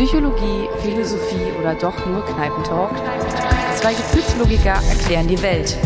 Psychologie, 0.00 0.66
Philosophie 0.78 1.52
oder 1.60 1.74
doch 1.74 2.06
nur 2.06 2.24
Kneipentalk? 2.24 2.90
Zwei 3.74 3.92
Gefühlslogiker 3.92 4.80
erklären 4.88 5.28
die 5.28 5.42
Welt. 5.42 5.76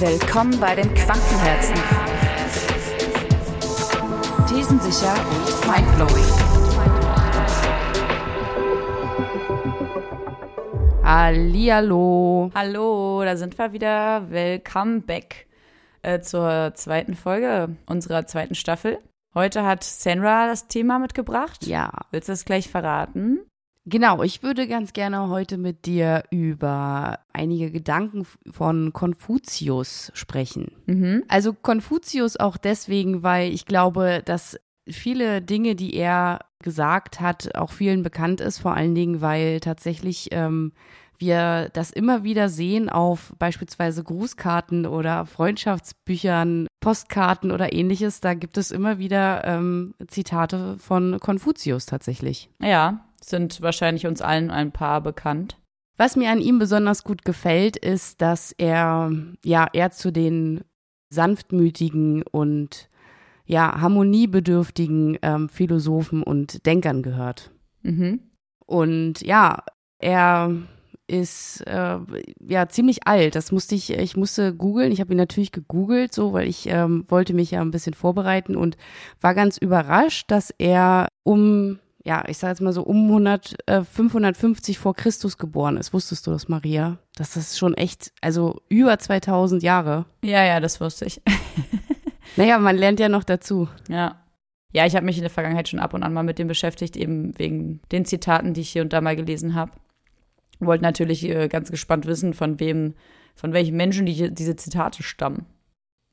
Willkommen 0.00 0.58
bei 0.58 0.74
den 0.74 0.94
Quantenherzen. 0.94 1.74
Thesensicher 4.48 5.12
und 5.12 5.66
mindblowing. 5.66 6.24
Hallihallo. 11.02 12.50
Hallo, 12.54 13.22
da 13.22 13.36
sind 13.36 13.58
wir 13.58 13.74
wieder. 13.74 14.30
Welcome 14.30 15.02
back 15.02 15.46
äh, 16.00 16.20
zur 16.20 16.72
zweiten 16.74 17.12
Folge 17.12 17.76
unserer 17.84 18.26
zweiten 18.26 18.54
Staffel. 18.54 18.98
Heute 19.34 19.64
hat 19.64 19.82
Sandra 19.82 20.46
das 20.46 20.68
Thema 20.68 20.98
mitgebracht. 20.98 21.66
Ja. 21.66 21.90
Willst 22.12 22.28
du 22.28 22.32
das 22.32 22.44
gleich 22.44 22.68
verraten? 22.68 23.40
Genau, 23.86 24.22
ich 24.22 24.42
würde 24.42 24.66
ganz 24.66 24.92
gerne 24.94 25.28
heute 25.28 25.58
mit 25.58 25.84
dir 25.84 26.22
über 26.30 27.18
einige 27.32 27.70
Gedanken 27.70 28.26
von 28.50 28.92
Konfuzius 28.92 30.10
sprechen. 30.14 30.72
Mhm. 30.86 31.24
Also 31.28 31.52
Konfuzius 31.52 32.38
auch 32.38 32.56
deswegen, 32.56 33.22
weil 33.22 33.52
ich 33.52 33.66
glaube, 33.66 34.22
dass 34.24 34.58
viele 34.88 35.42
Dinge, 35.42 35.74
die 35.74 35.94
er 35.94 36.40
gesagt 36.62 37.20
hat, 37.20 37.56
auch 37.56 37.72
vielen 37.72 38.02
bekannt 38.02 38.40
ist, 38.40 38.58
vor 38.58 38.74
allen 38.74 38.94
Dingen, 38.94 39.20
weil 39.20 39.60
tatsächlich 39.60 40.28
ähm, 40.30 40.72
wir 41.18 41.68
das 41.72 41.90
immer 41.90 42.24
wieder 42.24 42.48
sehen 42.48 42.88
auf 42.88 43.34
beispielsweise 43.38 44.02
Grußkarten 44.02 44.86
oder 44.86 45.26
Freundschaftsbüchern, 45.26 46.66
Postkarten 46.84 47.50
oder 47.50 47.72
ähnliches. 47.72 48.20
Da 48.20 48.34
gibt 48.34 48.58
es 48.58 48.70
immer 48.70 48.98
wieder 48.98 49.42
ähm, 49.44 49.94
Zitate 50.06 50.76
von 50.76 51.18
Konfuzius 51.18 51.86
tatsächlich. 51.86 52.50
Ja, 52.60 53.06
sind 53.22 53.62
wahrscheinlich 53.62 54.06
uns 54.06 54.20
allen 54.20 54.50
ein 54.50 54.70
paar 54.70 55.00
bekannt. 55.00 55.56
Was 55.96 56.14
mir 56.14 56.30
an 56.30 56.40
ihm 56.40 56.58
besonders 56.58 57.02
gut 57.02 57.24
gefällt, 57.24 57.78
ist, 57.78 58.20
dass 58.20 58.52
er 58.52 59.12
ja 59.42 59.66
eher 59.72 59.92
zu 59.92 60.12
den 60.12 60.60
sanftmütigen 61.08 62.22
und 62.22 62.90
ja 63.46 63.80
harmoniebedürftigen 63.80 65.18
ähm, 65.22 65.48
Philosophen 65.48 66.22
und 66.22 66.66
Denkern 66.66 67.02
gehört. 67.02 67.50
Mhm. 67.82 68.20
Und 68.66 69.22
ja, 69.22 69.64
er 69.98 70.54
ist 71.06 71.60
äh, 71.66 71.98
ja 72.46 72.68
ziemlich 72.68 73.06
alt. 73.06 73.34
Das 73.34 73.52
musste 73.52 73.74
ich, 73.74 73.92
ich 73.92 74.16
musste 74.16 74.54
googeln. 74.54 74.92
Ich 74.92 75.00
habe 75.00 75.12
ihn 75.12 75.18
natürlich 75.18 75.52
gegoogelt, 75.52 76.14
so, 76.14 76.32
weil 76.32 76.48
ich 76.48 76.66
ähm, 76.68 77.04
wollte 77.08 77.34
mich 77.34 77.50
ja 77.50 77.60
ein 77.60 77.70
bisschen 77.70 77.94
vorbereiten 77.94 78.56
und 78.56 78.76
war 79.20 79.34
ganz 79.34 79.58
überrascht, 79.58 80.30
dass 80.30 80.54
er 80.58 81.08
um, 81.22 81.78
ja, 82.04 82.24
ich 82.28 82.38
sage 82.38 82.52
jetzt 82.52 82.60
mal 82.60 82.72
so 82.72 82.82
um 82.82 83.06
100, 83.06 83.54
äh, 83.66 83.84
550 83.84 84.78
vor 84.78 84.94
Christus 84.94 85.38
geboren 85.38 85.76
ist. 85.76 85.92
Wusstest 85.92 86.26
du 86.26 86.30
das, 86.30 86.48
Maria? 86.48 86.98
Das 87.16 87.36
ist 87.36 87.58
schon 87.58 87.74
echt, 87.74 88.12
also 88.20 88.62
über 88.68 88.98
2000 88.98 89.62
Jahre. 89.62 90.06
Ja, 90.22 90.44
ja, 90.44 90.60
das 90.60 90.80
wusste 90.80 91.04
ich. 91.04 91.20
Naja, 92.36 92.58
man 92.58 92.76
lernt 92.76 93.00
ja 93.00 93.08
noch 93.08 93.24
dazu. 93.24 93.68
Ja. 93.88 94.20
Ja, 94.72 94.86
ich 94.86 94.96
habe 94.96 95.06
mich 95.06 95.16
in 95.16 95.22
der 95.22 95.30
Vergangenheit 95.30 95.68
schon 95.68 95.78
ab 95.78 95.94
und 95.94 96.02
an 96.02 96.12
mal 96.12 96.24
mit 96.24 96.38
dem 96.38 96.48
beschäftigt, 96.48 96.96
eben 96.96 97.38
wegen 97.38 97.80
den 97.92 98.04
Zitaten, 98.04 98.54
die 98.54 98.62
ich 98.62 98.70
hier 98.70 98.82
und 98.82 98.92
da 98.92 99.00
mal 99.00 99.14
gelesen 99.14 99.54
habe. 99.54 99.70
Wollte 100.60 100.84
natürlich 100.84 101.28
äh, 101.28 101.48
ganz 101.48 101.70
gespannt 101.70 102.06
wissen, 102.06 102.34
von 102.34 102.60
wem, 102.60 102.94
von 103.34 103.52
welchen 103.52 103.76
Menschen 103.76 104.06
die, 104.06 104.32
diese 104.32 104.56
Zitate 104.56 105.02
stammen. 105.02 105.46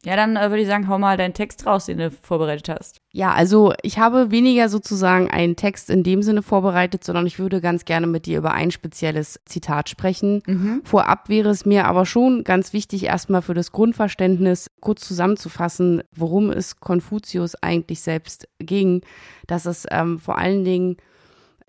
Ja, 0.04 0.16
dann 0.16 0.36
äh, 0.36 0.50
würde 0.50 0.62
ich 0.62 0.68
sagen, 0.68 0.88
hau 0.88 0.98
mal 0.98 1.16
deinen 1.16 1.34
Text 1.34 1.66
raus, 1.68 1.86
den 1.86 2.00
du 2.00 2.10
vorbereitet 2.10 2.70
hast. 2.70 2.98
Ja, 3.14 3.34
also 3.34 3.74
ich 3.84 4.00
habe 4.00 4.32
weniger 4.32 4.68
sozusagen 4.68 5.30
einen 5.30 5.56
Text 5.56 5.90
in 5.90 6.04
dem 6.04 6.24
Sinne 6.24 6.42
vorbereitet, 6.42 7.04
sondern 7.04 7.28
ich 7.28 7.38
würde 7.38 7.62
ganz 7.62 7.86
gerne 7.86 8.08
mit 8.08 8.26
dir 8.26 8.40
über 8.40 8.54
ein 8.54 8.72
spezielles 8.72 9.40
Zitat 9.46 9.90
sprechen. 9.90 10.42
Mhm. 10.48 10.82
Vorab 10.84 11.30
wäre 11.30 11.50
es 11.50 11.66
mir 11.66 11.86
aber 11.86 12.08
schon 12.08 12.44
ganz 12.44 12.74
wichtig, 12.74 13.06
erstmal 13.06 13.44
für 13.44 13.54
das 13.54 13.72
Grundverständnis 13.72 14.72
kurz 14.80 15.08
zusammenzufassen, 15.08 16.02
worum 16.16 16.50
es 16.50 16.80
Konfuzius 16.80 17.56
eigentlich 17.62 18.02
selbst 18.02 18.48
ging. 18.58 19.02
Dass 19.46 19.66
es 19.68 19.86
ähm, 19.92 20.20
vor 20.20 20.40
allen 20.40 20.64
Dingen 20.64 20.98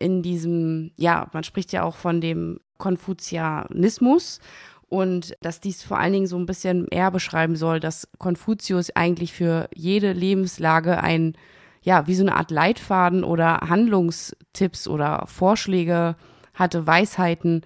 in 0.02 0.22
diesem, 0.22 0.90
ja, 0.96 1.28
man 1.32 1.44
spricht 1.44 1.72
ja 1.72 1.84
auch 1.84 1.94
von 1.94 2.20
dem 2.20 2.58
Konfuzianismus 2.76 4.40
und 4.88 5.34
dass 5.40 5.60
dies 5.60 5.82
vor 5.84 5.98
allen 5.98 6.12
Dingen 6.12 6.26
so 6.26 6.36
ein 6.36 6.46
bisschen 6.46 6.88
eher 6.88 7.10
beschreiben 7.10 7.56
soll, 7.56 7.80
dass 7.80 8.08
Konfuzius 8.18 8.90
eigentlich 8.90 9.32
für 9.32 9.68
jede 9.74 10.12
Lebenslage 10.12 11.00
ein, 11.00 11.34
ja, 11.82 12.06
wie 12.08 12.14
so 12.14 12.24
eine 12.24 12.34
Art 12.34 12.50
Leitfaden 12.50 13.22
oder 13.22 13.60
Handlungstipps 13.68 14.88
oder 14.88 15.24
Vorschläge 15.28 16.16
hatte, 16.52 16.86
Weisheiten, 16.86 17.62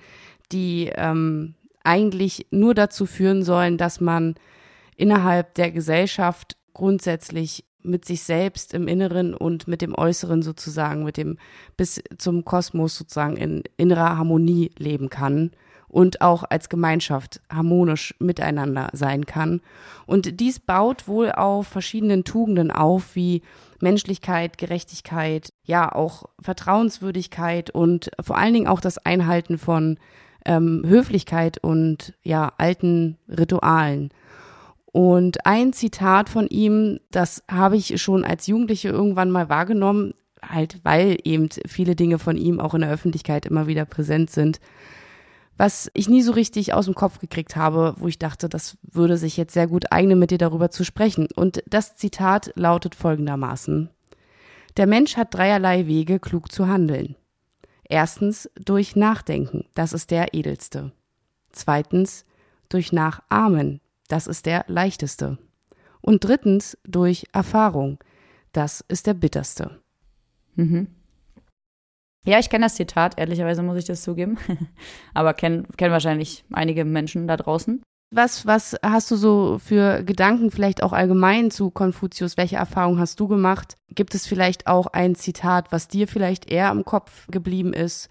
die 0.53 0.91
ähm, 0.95 1.55
eigentlich 1.83 2.47
nur 2.51 2.75
dazu 2.75 3.07
führen 3.07 3.43
sollen, 3.43 3.79
dass 3.79 4.01
man 4.01 4.35
innerhalb 4.97 5.55
der 5.55 5.71
Gesellschaft 5.71 6.57
grundsätzlich 6.75 7.65
mit 7.87 8.05
sich 8.05 8.23
selbst 8.23 8.75
im 8.75 8.89
Inneren 8.89 9.35
und 9.35 9.69
mit 9.69 9.83
dem 9.83 9.95
Äußeren 9.95 10.43
sozusagen, 10.43 11.05
mit 11.05 11.17
dem 11.17 11.39
bis 11.77 12.03
zum 12.19 12.45
Kosmos 12.45 12.97
sozusagen 12.97 13.37
in 13.37 13.63
innerer 13.77 14.17
Harmonie 14.17 14.71
leben 14.79 15.09
kann 15.09 15.53
und 15.89 16.21
auch 16.21 16.45
als 16.49 16.69
Gemeinschaft 16.69 17.41
harmonisch 17.51 18.15
miteinander 18.19 18.91
sein 18.93 19.25
kann. 19.25 19.61
Und 20.07 20.41
dies 20.41 20.59
baut 20.61 21.09
wohl 21.09 21.33
auf 21.33 21.69
verschiedenen 21.69 22.25
Tugenden 22.25 22.71
auf, 22.71 23.15
wie 23.15 23.43
Menschlichkeit, 23.81 24.59
Gerechtigkeit, 24.59 25.53
ja 25.65 25.91
auch 25.91 26.25
Vertrauenswürdigkeit 26.41 27.71
und 27.71 28.11
vor 28.21 28.37
allen 28.37 28.55
Dingen 28.55 28.67
auch 28.67 28.81
das 28.81 28.99
Einhalten 28.99 29.59
von 29.59 29.99
ähm, 30.45 30.83
Höflichkeit 30.87 31.59
und 31.59 32.15
ja 32.23 32.53
alten 32.59 33.19
Ritualen. 33.29 34.11
Und 34.97 35.45
ein 35.45 35.75
Zitat 35.75 36.31
von 36.31 36.47
ihm, 36.47 37.01
das 37.11 37.45
habe 37.51 37.77
ich 37.77 38.01
schon 38.01 38.25
als 38.25 38.47
Jugendliche 38.47 38.89
irgendwann 38.89 39.31
mal 39.31 39.51
wahrgenommen, 39.51 40.15
halt 40.41 40.81
weil 40.85 41.19
eben 41.23 41.51
viele 41.67 41.95
Dinge 41.95 42.19
von 42.19 42.39
ihm 42.39 42.61
auch 42.61 42.73
in 42.73 42.81
der 42.81 42.91
Öffentlichkeit 42.91 43.45
immer 43.45 43.67
wieder 43.67 43.85
präsent 43.85 44.31
sind, 44.31 44.59
was 45.59 45.91
ich 45.93 46.09
nie 46.09 46.23
so 46.23 46.33
richtig 46.33 46.73
aus 46.73 46.87
dem 46.87 46.95
Kopf 46.95 47.19
gekriegt 47.19 47.57
habe, 47.57 47.95
wo 47.99 48.09
ich 48.09 48.19
dachte, 48.19 48.49
das 48.49 48.79
würde 48.81 49.19
sich 49.19 49.37
jetzt 49.37 49.53
sehr 49.53 49.67
gut 49.67 49.93
eignen, 49.93 50.19
mit 50.19 50.31
dir 50.31 50.39
darüber 50.39 50.71
zu 50.71 50.83
sprechen. 50.83 51.29
Und 51.37 51.63
das 51.67 51.97
Zitat 51.97 52.53
lautet 52.55 52.95
folgendermaßen. 52.95 53.91
Der 54.79 54.87
Mensch 54.87 55.19
hat 55.19 55.35
dreierlei 55.35 55.87
Wege, 55.87 56.19
klug 56.19 56.51
zu 56.51 56.69
handeln. 56.69 57.17
Erstens 57.87 58.49
durch 58.65 58.97
Nachdenken, 58.97 59.67
das 59.75 59.93
ist 59.93 60.11
der 60.11 60.33
edelste. 60.33 60.93
Zweitens 61.53 62.25
durch 62.71 62.93
Nachahmen, 62.93 63.83
das 64.09 64.27
ist 64.27 64.47
der 64.47 64.65
leichteste. 64.69 65.39
Und 66.01 66.25
drittens 66.25 66.79
durch 66.85 67.27
Erfahrung, 67.33 67.99
das 68.53 68.85
ist 68.89 69.07
der 69.07 69.15
bitterste. 69.15 69.81
Mhm. 70.55 70.89
Ja, 72.25 72.41
ich 72.41 72.51
kenne 72.51 72.67
das 72.67 72.75
Zitat, 72.75 73.19
ehrlicherweise 73.19 73.63
muss 73.63 73.79
ich 73.79 73.85
das 73.85 74.03
zugeben. 74.03 74.37
Aber 75.15 75.33
kennen 75.33 75.67
kenn 75.77 75.93
wahrscheinlich 75.93 76.45
einige 76.53 76.85
Menschen 76.85 77.29
da 77.29 77.37
draußen. 77.37 77.83
Was, 78.13 78.47
was 78.47 78.77
hast 78.83 79.11
du 79.11 79.17
so 79.17 79.59
für 79.59 80.03
Gedanken, 80.03 80.51
vielleicht 80.51 80.83
auch 80.83 80.93
allgemein 80.93 81.51
zu 81.51 81.71
Konfuzius? 81.71 82.37
Welche 82.37 82.57
Erfahrungen 82.57 83.01
hast 83.01 83.19
du 83.19 83.29
gemacht? 83.29 83.77
Gibt 83.91 84.15
es 84.15 84.27
vielleicht 84.27 84.67
auch 84.67 84.87
ein 84.89 85.15
Zitat, 85.15 85.73
was 85.73 85.89
dir 85.89 86.07
vielleicht 86.07 86.51
eher 86.51 86.71
im 86.71 86.85
Kopf 86.85 87.27
geblieben 87.29 87.73
ist, 87.73 88.09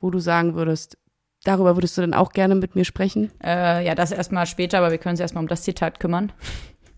wo 0.00 0.10
du 0.10 0.18
sagen 0.18 0.54
würdest, 0.54 0.98
darüber 1.44 1.76
würdest 1.76 1.96
du 1.96 2.02
dann 2.02 2.14
auch 2.14 2.32
gerne 2.32 2.54
mit 2.54 2.74
mir 2.74 2.84
sprechen? 2.84 3.30
Äh, 3.42 3.86
ja, 3.86 3.94
das 3.94 4.12
erstmal 4.12 4.46
später, 4.46 4.78
aber 4.78 4.90
wir 4.90 4.98
können 4.98 5.12
uns 5.12 5.20
erstmal 5.20 5.42
um 5.42 5.48
das 5.48 5.62
Zitat 5.62 6.00
kümmern. 6.00 6.32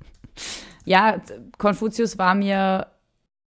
ja, 0.84 1.20
Konfuzius 1.58 2.18
war 2.18 2.34
mir, 2.34 2.86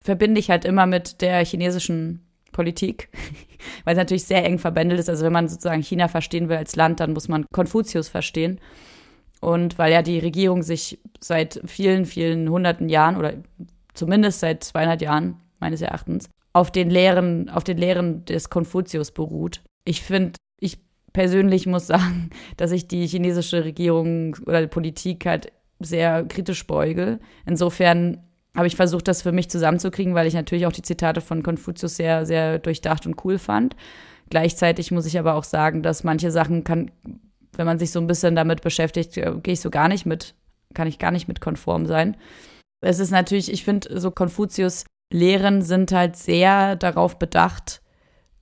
verbinde 0.03 0.39
ich 0.39 0.49
halt 0.49 0.65
immer 0.65 0.85
mit 0.85 1.21
der 1.21 1.43
chinesischen 1.45 2.25
Politik, 2.51 3.09
weil 3.83 3.93
es 3.93 3.97
natürlich 3.97 4.25
sehr 4.25 4.45
eng 4.45 4.59
verbändelt 4.59 4.99
ist. 4.99 5.09
Also 5.09 5.25
wenn 5.25 5.33
man 5.33 5.49
sozusagen 5.49 5.81
China 5.81 6.07
verstehen 6.07 6.49
will 6.49 6.57
als 6.57 6.75
Land, 6.75 6.99
dann 6.99 7.13
muss 7.13 7.27
man 7.27 7.45
Konfuzius 7.51 8.09
verstehen. 8.09 8.59
Und 9.41 9.77
weil 9.77 9.91
ja 9.91 10.01
die 10.01 10.19
Regierung 10.19 10.63
sich 10.63 10.99
seit 11.19 11.59
vielen, 11.65 12.05
vielen 12.05 12.49
hunderten 12.49 12.87
Jahren 12.87 13.17
oder 13.17 13.33
zumindest 13.93 14.39
seit 14.39 14.63
200 14.63 15.01
Jahren 15.01 15.41
meines 15.59 15.81
Erachtens 15.81 16.29
auf 16.53 16.71
den 16.71 16.89
Lehren, 16.89 17.49
auf 17.49 17.63
den 17.63 17.77
Lehren 17.77 18.25
des 18.25 18.49
Konfuzius 18.49 19.11
beruht. 19.11 19.61
Ich 19.85 20.01
finde, 20.01 20.33
persönlich 21.13 21.65
muss 21.65 21.87
sagen, 21.87 22.29
dass 22.57 22.71
ich 22.71 22.87
die 22.87 23.07
chinesische 23.07 23.63
Regierung 23.63 24.35
oder 24.45 24.65
Politik 24.67 25.25
halt 25.25 25.51
sehr 25.79 26.23
kritisch 26.25 26.65
beuge. 26.67 27.19
Insofern 27.45 28.23
habe 28.55 28.67
ich 28.67 28.75
versucht, 28.75 29.07
das 29.07 29.21
für 29.21 29.31
mich 29.31 29.49
zusammenzukriegen, 29.49 30.13
weil 30.13 30.27
ich 30.27 30.33
natürlich 30.33 30.67
auch 30.67 30.71
die 30.71 30.83
Zitate 30.83 31.21
von 31.21 31.43
Konfuzius 31.43 31.95
sehr, 31.95 32.25
sehr 32.25 32.59
durchdacht 32.59 33.05
und 33.05 33.23
cool 33.25 33.39
fand. 33.39 33.75
Gleichzeitig 34.29 34.91
muss 34.91 35.05
ich 35.05 35.17
aber 35.17 35.35
auch 35.35 35.43
sagen, 35.43 35.83
dass 35.83 36.03
manche 36.03 36.31
Sachen 36.31 36.63
kann, 36.63 36.91
wenn 37.53 37.65
man 37.65 37.79
sich 37.79 37.91
so 37.91 37.99
ein 37.99 38.07
bisschen 38.07 38.35
damit 38.35 38.61
beschäftigt, 38.61 39.17
äh, 39.17 39.33
gehe 39.41 39.53
ich 39.53 39.61
so 39.61 39.69
gar 39.69 39.87
nicht 39.87 40.05
mit, 40.05 40.35
kann 40.73 40.87
ich 40.87 40.99
gar 40.99 41.11
nicht 41.11 41.27
mit 41.27 41.41
konform 41.41 41.85
sein. 41.85 42.15
Es 42.81 42.99
ist 42.99 43.11
natürlich, 43.11 43.51
ich 43.51 43.63
finde, 43.63 43.99
so 43.99 44.11
Konfuzius 44.11 44.85
Lehren 45.11 45.61
sind 45.61 45.91
halt 45.91 46.15
sehr 46.15 46.75
darauf 46.75 47.19
bedacht, 47.19 47.82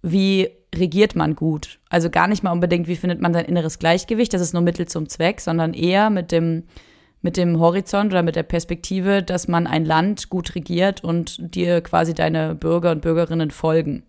wie 0.02 0.50
regiert 0.74 1.16
man 1.16 1.36
gut. 1.36 1.80
Also 1.90 2.10
gar 2.10 2.28
nicht 2.28 2.44
mal 2.44 2.52
unbedingt, 2.52 2.88
wie 2.88 2.96
findet 2.96 3.22
man 3.22 3.34
sein 3.34 3.46
inneres 3.46 3.80
Gleichgewicht, 3.80 4.34
das 4.34 4.42
ist 4.42 4.54
nur 4.54 4.62
Mittel 4.62 4.88
zum 4.88 5.10
Zweck, 5.10 5.42
sondern 5.42 5.74
eher 5.74 6.10
mit 6.10 6.32
dem, 6.32 6.64
mit 7.22 7.38
dem 7.38 7.60
Horizont 7.60 8.12
oder 8.12 8.24
mit 8.24 8.36
der 8.36 8.44
Perspektive, 8.44 9.22
dass 9.22 9.48
man 9.48 9.68
ein 9.68 9.86
Land 9.86 10.30
gut 10.30 10.56
regiert 10.56 11.04
und 11.04 11.56
dir 11.56 11.82
quasi 11.82 12.14
deine 12.14 12.56
Bürger 12.56 12.92
und 12.92 13.02
Bürgerinnen 13.02 13.52
folgen. 13.52 14.04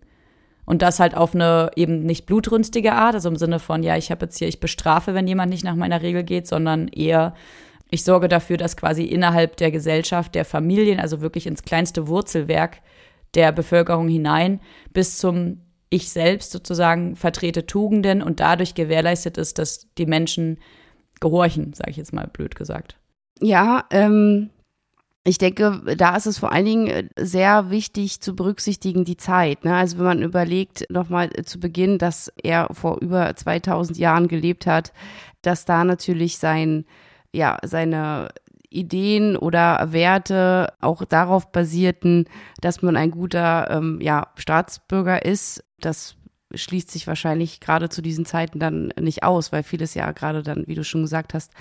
Und 0.65 0.81
das 0.81 1.01
halt 1.01 1.15
auf 1.15 1.35
eine 1.35 1.71
eben 1.75 2.03
nicht 2.03 2.25
blutrünstige 2.25 2.93
Art, 2.93 3.15
also 3.15 3.27
im 3.27 3.35
Sinne 3.35 3.59
von, 3.59 3.83
ja, 3.83 3.97
ich 3.97 4.11
habe 4.11 4.25
jetzt 4.25 4.37
hier, 4.37 4.47
ich 4.47 4.61
bestrafe, 4.61 5.13
wenn 5.13 5.27
jemand 5.27 5.51
nicht 5.51 5.65
nach 5.65 5.75
meiner 5.75 6.01
Regel 6.01 6.23
geht, 6.23 6.47
sondern 6.47 6.87
eher, 6.87 7.33
ich 7.89 8.05
sorge 8.05 8.29
dafür, 8.29 8.55
dass 8.55 8.77
quasi 8.77 9.03
innerhalb 9.03 9.57
der 9.57 9.71
Gesellschaft, 9.71 10.33
der 10.35 10.45
Familien, 10.45 11.01
also 11.01 11.19
wirklich 11.19 11.47
ins 11.47 11.63
kleinste 11.63 12.07
Wurzelwerk 12.07 12.77
der 13.35 13.51
Bevölkerung 13.51 14.07
hinein, 14.07 14.61
bis 14.93 15.17
zum 15.17 15.57
Ich 15.93 16.09
selbst 16.09 16.51
sozusagen 16.51 17.15
vertrete 17.15 17.67
Tugenden 17.67 18.23
und 18.23 18.39
dadurch 18.39 18.73
gewährleistet 18.73 19.37
ist, 19.37 19.59
dass 19.59 19.85
die 19.99 20.07
Menschen 20.07 20.57
gehorchen, 21.19 21.73
sage 21.73 21.91
ich 21.91 21.97
jetzt 21.97 22.13
mal 22.13 22.25
blöd 22.25 22.55
gesagt. 22.55 22.97
Ja, 23.39 23.85
ähm, 23.91 24.49
ich 25.23 25.37
denke, 25.37 25.83
da 25.95 26.15
ist 26.15 26.25
es 26.25 26.39
vor 26.39 26.51
allen 26.51 26.65
Dingen 26.65 26.87
äh, 26.87 27.07
sehr 27.15 27.69
wichtig 27.69 28.21
zu 28.21 28.35
berücksichtigen 28.35 29.05
die 29.05 29.17
Zeit. 29.17 29.65
Ne? 29.65 29.75
Also 29.75 29.99
wenn 29.99 30.05
man 30.05 30.23
überlegt, 30.23 30.83
nochmal 30.89 31.29
zu 31.45 31.59
Beginn, 31.59 31.99
dass 31.99 32.33
er 32.41 32.69
vor 32.71 32.97
über 32.99 33.35
2000 33.35 33.99
Jahren 33.99 34.27
gelebt 34.27 34.65
hat, 34.65 34.93
dass 35.43 35.65
da 35.65 35.83
natürlich 35.83 36.39
sein, 36.39 36.85
ja, 37.31 37.59
seine 37.61 38.29
Ideen 38.73 39.37
oder 39.37 39.91
Werte 39.91 40.73
auch 40.81 41.05
darauf 41.05 41.51
basierten, 41.51 42.25
dass 42.61 42.81
man 42.81 42.97
ein 42.97 43.11
guter 43.11 43.69
ähm, 43.69 43.99
ja, 44.01 44.27
Staatsbürger 44.35 45.25
ist. 45.25 45.63
Das 45.79 46.15
schließt 46.53 46.91
sich 46.91 47.07
wahrscheinlich 47.07 47.59
gerade 47.59 47.89
zu 47.89 48.01
diesen 48.01 48.25
Zeiten 48.25 48.59
dann 48.59 48.93
nicht 48.99 49.23
aus, 49.23 49.51
weil 49.51 49.63
vieles 49.63 49.93
ja 49.93 50.11
gerade 50.11 50.43
dann, 50.43 50.65
wie 50.67 50.75
du 50.75 50.83
schon 50.83 51.01
gesagt 51.01 51.33
hast, 51.33 51.51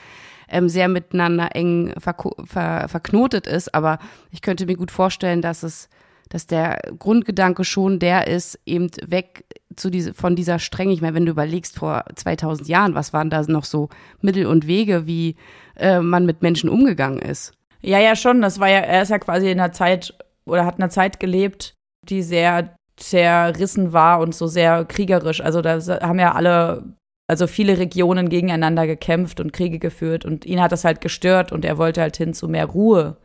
ähm, 0.49 0.69
sehr 0.69 0.89
miteinander 0.89 1.55
eng 1.55 1.95
ver 1.99 2.89
verknotet 2.89 3.47
ist. 3.47 3.75
Aber 3.75 3.99
ich 4.31 4.43
könnte 4.43 4.67
mir 4.67 4.77
gut 4.77 4.91
vorstellen, 4.91 5.43
dass 5.43 5.63
es, 5.63 5.89
dass 6.33 6.47
der 6.47 6.81
Grundgedanke 6.99 7.63
schon 7.63 7.99
der 7.99 8.27
ist, 8.27 8.59
eben 8.65 8.91
weg 9.05 9.45
zu 9.77 9.91
diese, 9.91 10.15
von 10.15 10.35
dieser 10.35 10.59
Strenge. 10.59 10.95
Ich 10.95 11.03
meine, 11.03 11.15
wenn 11.15 11.27
du 11.27 11.33
überlegst, 11.33 11.79
vor 11.79 12.05
2000 12.15 12.69
Jahren, 12.69 12.95
was 12.95 13.13
waren 13.13 13.29
da 13.29 13.43
noch 13.43 13.65
so 13.65 13.91
Mittel 14.23 14.47
und 14.47 14.67
Wege, 14.67 15.07
wie 15.07 15.37
äh, 15.77 16.01
man 16.01 16.25
mit 16.25 16.41
Menschen 16.41 16.71
umgegangen 16.71 17.19
ist? 17.19 17.53
Ja, 17.83 17.99
ja, 17.99 18.17
schon. 18.17 18.41
Das 18.41 18.61
war 18.61 18.69
ja, 18.69 18.79
er 18.79 19.03
ist 19.03 19.11
ja 19.11 19.19
quasi 19.19 19.51
in 19.51 19.61
einer 19.61 19.73
Zeit 19.73 20.15
oder 20.47 20.65
hat 20.65 20.79
in 20.79 20.83
einer 20.83 20.91
Zeit 20.91 21.21
gelebt, 21.21 21.75
die 22.09 22.23
sehr 22.23 22.75
zerrissen 22.97 23.93
war 23.93 24.21
und 24.21 24.35
so 24.35 24.47
sehr 24.47 24.87
kriegerisch. 24.87 25.43
Also 25.43 25.61
da 25.61 25.81
haben 26.01 26.19
ja 26.19 26.33
alle 26.33 26.95
also 27.29 27.47
viele 27.47 27.77
Regionen 27.79 28.31
gegeneinander 28.31 28.87
gekämpft 28.87 29.39
und 29.39 29.53
Kriege 29.53 29.79
geführt 29.79 30.25
und 30.25 30.47
ihn 30.47 30.63
hat 30.63 30.73
das 30.73 30.85
halt 30.85 31.03
gestört 31.03 31.53
und 31.53 31.65
er 31.65 31.77
wollte 31.77 32.01
halt 32.01 32.17
hin 32.17 32.33
zu 32.33 32.49
mehr 32.49 32.67
Ruhe 32.67 33.19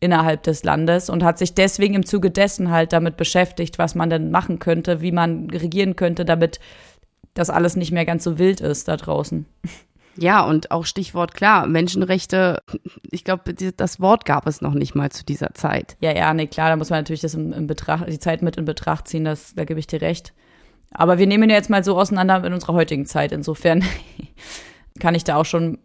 innerhalb 0.00 0.42
des 0.44 0.64
Landes 0.64 1.10
und 1.10 1.24
hat 1.24 1.38
sich 1.38 1.54
deswegen 1.54 1.94
im 1.94 2.06
Zuge 2.06 2.30
dessen 2.30 2.70
halt 2.70 2.92
damit 2.92 3.16
beschäftigt, 3.16 3.78
was 3.78 3.94
man 3.94 4.10
denn 4.10 4.30
machen 4.30 4.58
könnte, 4.58 5.00
wie 5.00 5.12
man 5.12 5.50
regieren 5.50 5.96
könnte, 5.96 6.24
damit 6.24 6.60
das 7.34 7.50
alles 7.50 7.76
nicht 7.76 7.92
mehr 7.92 8.04
ganz 8.04 8.24
so 8.24 8.38
wild 8.38 8.60
ist 8.60 8.88
da 8.88 8.96
draußen. 8.96 9.46
Ja, 10.16 10.44
und 10.44 10.72
auch 10.72 10.84
Stichwort 10.84 11.34
klar, 11.34 11.66
Menschenrechte, 11.66 12.60
ich 13.08 13.22
glaube, 13.22 13.54
das 13.54 14.00
Wort 14.00 14.24
gab 14.24 14.48
es 14.48 14.60
noch 14.60 14.74
nicht 14.74 14.96
mal 14.96 15.10
zu 15.10 15.24
dieser 15.24 15.54
Zeit. 15.54 15.96
Ja, 16.00 16.12
ja, 16.12 16.34
nee, 16.34 16.48
klar, 16.48 16.70
da 16.70 16.76
muss 16.76 16.90
man 16.90 16.98
natürlich 16.98 17.20
das 17.20 17.34
in, 17.34 17.52
in 17.52 17.68
Betracht, 17.68 18.08
die 18.08 18.18
Zeit 18.18 18.42
mit 18.42 18.56
in 18.56 18.64
Betracht 18.64 19.06
ziehen, 19.06 19.24
das, 19.24 19.54
da 19.54 19.64
gebe 19.64 19.78
ich 19.78 19.86
dir 19.86 20.00
recht. 20.00 20.32
Aber 20.90 21.18
wir 21.18 21.26
nehmen 21.26 21.50
ja 21.50 21.56
jetzt 21.56 21.70
mal 21.70 21.84
so 21.84 21.96
auseinander 21.98 22.44
in 22.44 22.52
unserer 22.52 22.72
heutigen 22.72 23.06
Zeit. 23.06 23.30
Insofern 23.30 23.84
kann 24.98 25.14
ich 25.14 25.22
da 25.22 25.36
auch 25.36 25.44
schon 25.44 25.78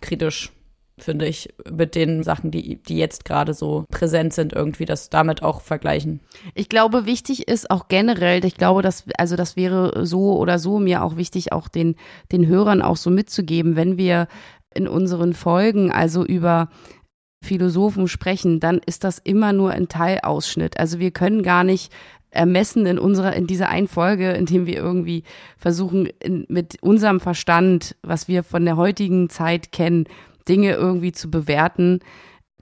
kritisch, 0.00 0.52
finde 0.98 1.26
ich, 1.26 1.52
mit 1.70 1.94
den 1.94 2.22
Sachen, 2.22 2.50
die, 2.50 2.82
die 2.82 2.96
jetzt 2.96 3.24
gerade 3.24 3.52
so 3.52 3.84
präsent 3.90 4.32
sind, 4.32 4.52
irgendwie 4.52 4.86
das 4.86 5.10
damit 5.10 5.42
auch 5.42 5.60
vergleichen. 5.60 6.20
Ich 6.54 6.68
glaube, 6.68 7.04
wichtig 7.04 7.48
ist 7.48 7.70
auch 7.70 7.88
generell, 7.88 8.44
ich 8.44 8.56
glaube, 8.56 8.82
dass, 8.82 9.04
also 9.18 9.36
das 9.36 9.56
wäre 9.56 10.06
so 10.06 10.36
oder 10.38 10.58
so 10.58 10.78
mir 10.78 11.02
auch 11.02 11.16
wichtig, 11.16 11.52
auch 11.52 11.68
den, 11.68 11.96
den 12.32 12.46
Hörern 12.46 12.80
auch 12.80 12.96
so 12.96 13.10
mitzugeben, 13.10 13.76
wenn 13.76 13.98
wir 13.98 14.26
in 14.74 14.88
unseren 14.88 15.34
Folgen 15.34 15.92
also 15.92 16.24
über 16.24 16.70
Philosophen 17.44 18.08
sprechen, 18.08 18.60
dann 18.60 18.80
ist 18.84 19.04
das 19.04 19.18
immer 19.18 19.52
nur 19.52 19.70
ein 19.70 19.88
Teilausschnitt. 19.88 20.78
Also 20.78 20.98
wir 20.98 21.10
können 21.10 21.42
gar 21.42 21.64
nicht 21.64 21.92
ermessen 22.30 22.86
in 22.86 22.98
unserer, 22.98 23.34
in 23.34 23.46
dieser 23.46 23.68
einen 23.68 23.88
Folge, 23.88 24.32
in 24.32 24.46
dem 24.46 24.66
wir 24.66 24.76
irgendwie 24.76 25.24
versuchen, 25.56 26.06
in, 26.20 26.46
mit 26.48 26.82
unserem 26.82 27.20
Verstand, 27.20 27.96
was 28.02 28.28
wir 28.28 28.42
von 28.42 28.64
der 28.64 28.76
heutigen 28.76 29.28
Zeit 29.30 29.72
kennen, 29.72 30.06
Dinge 30.48 30.72
irgendwie 30.72 31.12
zu 31.12 31.30
bewerten. 31.30 32.00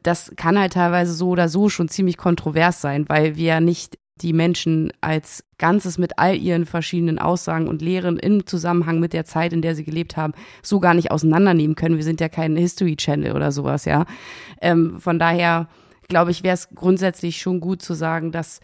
Das 0.02 0.32
kann 0.36 0.58
halt 0.58 0.74
teilweise 0.74 1.14
so 1.14 1.30
oder 1.30 1.48
so 1.48 1.68
schon 1.68 1.88
ziemlich 1.88 2.16
kontrovers 2.16 2.80
sein, 2.80 3.08
weil 3.08 3.36
wir 3.36 3.44
ja 3.44 3.60
nicht 3.60 3.98
die 4.20 4.32
Menschen 4.32 4.92
als 5.00 5.44
Ganzes 5.58 5.98
mit 5.98 6.18
all 6.18 6.36
ihren 6.36 6.66
verschiedenen 6.66 7.18
Aussagen 7.18 7.66
und 7.66 7.82
Lehren 7.82 8.18
im 8.18 8.46
Zusammenhang 8.46 9.00
mit 9.00 9.12
der 9.12 9.24
Zeit, 9.24 9.52
in 9.52 9.60
der 9.60 9.74
sie 9.74 9.84
gelebt 9.84 10.16
haben, 10.16 10.34
so 10.62 10.78
gar 10.78 10.94
nicht 10.94 11.10
auseinandernehmen 11.10 11.74
können. 11.74 11.96
Wir 11.96 12.04
sind 12.04 12.20
ja 12.20 12.28
kein 12.28 12.56
History 12.56 12.96
Channel 12.96 13.34
oder 13.34 13.50
sowas, 13.50 13.86
ja. 13.86 14.06
Ähm, 14.60 15.00
von 15.00 15.18
daher 15.18 15.68
glaube 16.08 16.30
ich, 16.30 16.42
wäre 16.44 16.54
es 16.54 16.68
grundsätzlich 16.74 17.40
schon 17.40 17.60
gut 17.60 17.82
zu 17.82 17.94
sagen, 17.94 18.30
dass 18.30 18.60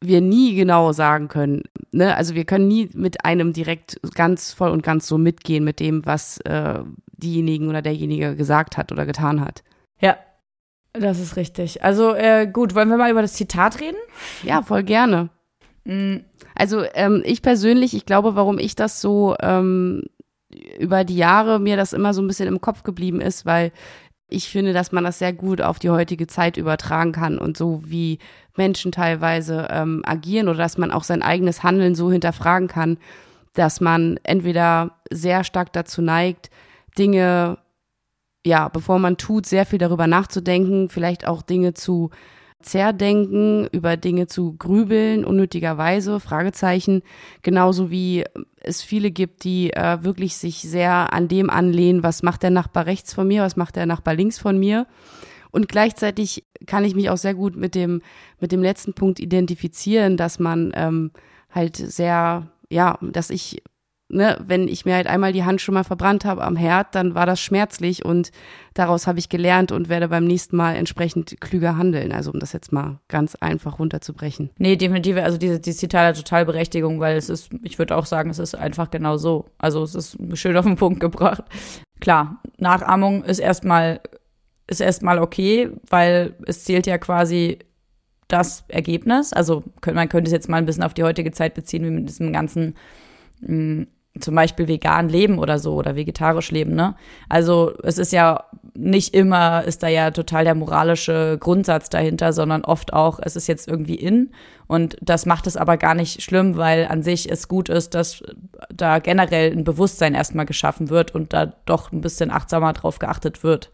wir 0.00 0.20
nie 0.20 0.54
genau 0.54 0.92
sagen 0.92 1.28
können. 1.28 1.62
Ne? 1.90 2.14
Also 2.14 2.34
wir 2.34 2.44
können 2.44 2.68
nie 2.68 2.90
mit 2.92 3.24
einem 3.24 3.52
direkt 3.52 3.98
ganz 4.14 4.52
voll 4.52 4.70
und 4.70 4.82
ganz 4.82 5.06
so 5.06 5.18
mitgehen 5.18 5.64
mit 5.64 5.80
dem, 5.80 6.04
was 6.04 6.38
äh, 6.42 6.80
diejenigen 7.16 7.68
oder 7.68 7.82
derjenige 7.82 8.36
gesagt 8.36 8.76
hat 8.76 8.92
oder 8.92 9.06
getan 9.06 9.40
hat. 9.40 9.62
Ja, 10.00 10.16
das 10.92 11.18
ist 11.18 11.36
richtig. 11.36 11.82
Also 11.84 12.14
äh, 12.14 12.46
gut, 12.46 12.74
wollen 12.74 12.88
wir 12.88 12.96
mal 12.96 13.10
über 13.10 13.22
das 13.22 13.34
Zitat 13.34 13.80
reden? 13.80 13.98
Ja, 14.42 14.62
voll 14.62 14.82
gerne. 14.82 15.30
Mhm. 15.84 16.24
Also 16.54 16.84
ähm, 16.94 17.22
ich 17.24 17.42
persönlich, 17.42 17.94
ich 17.94 18.06
glaube, 18.06 18.34
warum 18.34 18.58
ich 18.58 18.74
das 18.76 19.00
so 19.00 19.36
ähm, 19.40 20.04
über 20.78 21.04
die 21.04 21.16
Jahre 21.16 21.58
mir 21.58 21.76
das 21.76 21.92
immer 21.92 22.14
so 22.14 22.22
ein 22.22 22.26
bisschen 22.28 22.48
im 22.48 22.60
Kopf 22.60 22.82
geblieben 22.82 23.20
ist, 23.20 23.46
weil 23.46 23.72
ich 24.28 24.48
finde, 24.48 24.72
dass 24.72 24.90
man 24.90 25.04
das 25.04 25.18
sehr 25.18 25.32
gut 25.32 25.60
auf 25.60 25.78
die 25.78 25.90
heutige 25.90 26.26
Zeit 26.26 26.56
übertragen 26.56 27.12
kann 27.12 27.38
und 27.38 27.56
so 27.56 27.82
wie 27.84 28.18
Menschen 28.56 28.90
teilweise 28.90 29.68
ähm, 29.70 30.02
agieren 30.04 30.48
oder 30.48 30.58
dass 30.58 30.78
man 30.78 30.90
auch 30.90 31.04
sein 31.04 31.22
eigenes 31.22 31.62
Handeln 31.62 31.94
so 31.94 32.10
hinterfragen 32.10 32.68
kann, 32.68 32.98
dass 33.54 33.80
man 33.80 34.18
entweder 34.24 34.98
sehr 35.10 35.44
stark 35.44 35.72
dazu 35.72 36.02
neigt, 36.02 36.50
Dinge, 36.98 37.58
ja, 38.44 38.68
bevor 38.68 38.98
man 38.98 39.16
tut, 39.16 39.46
sehr 39.46 39.66
viel 39.66 39.78
darüber 39.78 40.06
nachzudenken, 40.06 40.88
vielleicht 40.88 41.26
auch 41.26 41.42
Dinge 41.42 41.74
zu 41.74 42.10
Zerdenken, 42.62 43.68
über 43.70 43.96
Dinge 43.96 44.26
zu 44.26 44.56
grübeln, 44.56 45.24
unnötigerweise, 45.24 46.20
Fragezeichen, 46.20 47.02
genauso 47.42 47.90
wie 47.90 48.24
es 48.60 48.82
viele 48.82 49.10
gibt, 49.10 49.44
die 49.44 49.72
äh, 49.72 50.02
wirklich 50.02 50.36
sich 50.36 50.62
sehr 50.62 51.12
an 51.12 51.28
dem 51.28 51.50
anlehnen, 51.50 52.02
was 52.02 52.22
macht 52.22 52.42
der 52.42 52.50
Nachbar 52.50 52.86
rechts 52.86 53.12
von 53.12 53.28
mir, 53.28 53.42
was 53.42 53.56
macht 53.56 53.76
der 53.76 53.86
Nachbar 53.86 54.14
links 54.14 54.38
von 54.38 54.58
mir. 54.58 54.86
Und 55.50 55.68
gleichzeitig 55.68 56.44
kann 56.66 56.84
ich 56.84 56.94
mich 56.94 57.08
auch 57.10 57.16
sehr 57.16 57.34
gut 57.34 57.56
mit 57.56 57.74
dem, 57.74 58.02
mit 58.40 58.52
dem 58.52 58.62
letzten 58.62 58.94
Punkt 58.94 59.20
identifizieren, 59.20 60.16
dass 60.16 60.38
man 60.38 60.72
ähm, 60.74 61.12
halt 61.50 61.76
sehr, 61.76 62.48
ja, 62.70 62.98
dass 63.00 63.30
ich 63.30 63.62
ne, 64.08 64.38
wenn 64.46 64.68
ich 64.68 64.84
mir 64.84 64.94
halt 64.94 65.06
einmal 65.06 65.32
die 65.32 65.44
Hand 65.44 65.60
schon 65.60 65.74
mal 65.74 65.84
verbrannt 65.84 66.24
habe 66.24 66.42
am 66.42 66.56
Herd, 66.56 66.94
dann 66.94 67.14
war 67.14 67.26
das 67.26 67.40
schmerzlich 67.40 68.04
und 68.04 68.30
daraus 68.74 69.06
habe 69.06 69.18
ich 69.18 69.28
gelernt 69.28 69.72
und 69.72 69.88
werde 69.88 70.08
beim 70.08 70.24
nächsten 70.24 70.56
Mal 70.56 70.76
entsprechend 70.76 71.40
klüger 71.40 71.76
handeln. 71.76 72.12
Also 72.12 72.30
um 72.30 72.40
das 72.40 72.52
jetzt 72.52 72.72
mal 72.72 73.00
ganz 73.08 73.34
einfach 73.36 73.78
runterzubrechen. 73.78 74.50
Nee, 74.58 74.76
definitiv. 74.76 75.16
Also 75.16 75.38
diese, 75.38 75.60
diese 75.60 75.78
Zitat 75.78 76.08
hat 76.08 76.16
total 76.16 76.44
Berechtigung, 76.44 77.00
weil 77.00 77.16
es 77.16 77.28
ist, 77.28 77.50
ich 77.62 77.78
würde 77.78 77.96
auch 77.96 78.06
sagen, 78.06 78.30
es 78.30 78.38
ist 78.38 78.54
einfach 78.54 78.90
genau 78.90 79.16
so. 79.16 79.46
Also 79.58 79.82
es 79.82 79.94
ist 79.94 80.18
schön 80.34 80.56
auf 80.56 80.64
den 80.64 80.76
Punkt 80.76 81.00
gebracht. 81.00 81.44
Klar, 82.00 82.42
Nachahmung 82.58 83.24
ist 83.24 83.38
erstmal 83.38 84.00
ist 84.68 84.80
erstmal 84.80 85.18
okay, 85.18 85.70
weil 85.88 86.34
es 86.46 86.64
zählt 86.64 86.86
ja 86.86 86.98
quasi 86.98 87.58
das 88.28 88.64
Ergebnis. 88.68 89.32
Also 89.32 89.62
man 89.92 90.08
könnte 90.08 90.28
es 90.28 90.32
jetzt 90.32 90.48
mal 90.48 90.56
ein 90.56 90.66
bisschen 90.66 90.82
auf 90.82 90.94
die 90.94 91.04
heutige 91.04 91.30
Zeit 91.32 91.54
beziehen, 91.54 91.84
wie 91.84 91.90
mit 91.90 92.08
diesem 92.08 92.32
ganzen 92.32 92.74
mm, 93.40 93.82
zum 94.20 94.34
Beispiel 94.34 94.68
vegan 94.68 95.08
leben 95.08 95.38
oder 95.38 95.58
so 95.58 95.74
oder 95.74 95.96
vegetarisch 95.96 96.50
leben, 96.50 96.74
ne? 96.74 96.94
Also 97.28 97.72
es 97.82 97.98
ist 97.98 98.12
ja 98.12 98.44
nicht 98.74 99.14
immer, 99.14 99.64
ist 99.64 99.82
da 99.82 99.88
ja 99.88 100.10
total 100.10 100.44
der 100.44 100.54
moralische 100.54 101.38
Grundsatz 101.40 101.88
dahinter, 101.88 102.32
sondern 102.32 102.64
oft 102.64 102.92
auch, 102.92 103.18
es 103.22 103.36
ist 103.36 103.46
jetzt 103.46 103.68
irgendwie 103.68 103.94
in 103.94 104.30
und 104.66 104.96
das 105.00 105.26
macht 105.26 105.46
es 105.46 105.56
aber 105.56 105.76
gar 105.76 105.94
nicht 105.94 106.22
schlimm, 106.22 106.56
weil 106.56 106.86
an 106.86 107.02
sich 107.02 107.30
es 107.30 107.48
gut 107.48 107.68
ist, 107.68 107.94
dass 107.94 108.22
da 108.74 108.98
generell 108.98 109.52
ein 109.52 109.64
Bewusstsein 109.64 110.14
erstmal 110.14 110.46
geschaffen 110.46 110.90
wird 110.90 111.14
und 111.14 111.32
da 111.32 111.52
doch 111.64 111.92
ein 111.92 112.00
bisschen 112.00 112.30
achtsamer 112.30 112.72
drauf 112.72 112.98
geachtet 112.98 113.42
wird. 113.42 113.70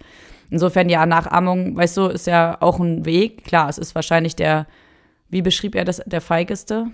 Insofern, 0.51 0.91
ja, 0.91 1.07
Nachahmung, 1.07 1.77
weißt 1.77 1.97
du, 1.97 2.07
ist 2.09 2.27
ja 2.27 2.59
auch 2.61 2.79
ein 2.79 3.07
Weg. 3.07 3.45
Klar, 3.45 3.71
es 3.71 3.79
ist 3.79 3.95
wahrscheinlich 3.95 4.37
der, 4.37 4.67
wie 5.31 5.41
beschrieb 5.41 5.75
er 5.75 5.87
das, 5.87 6.03
der 6.05 6.21
feigeste? 6.21 6.89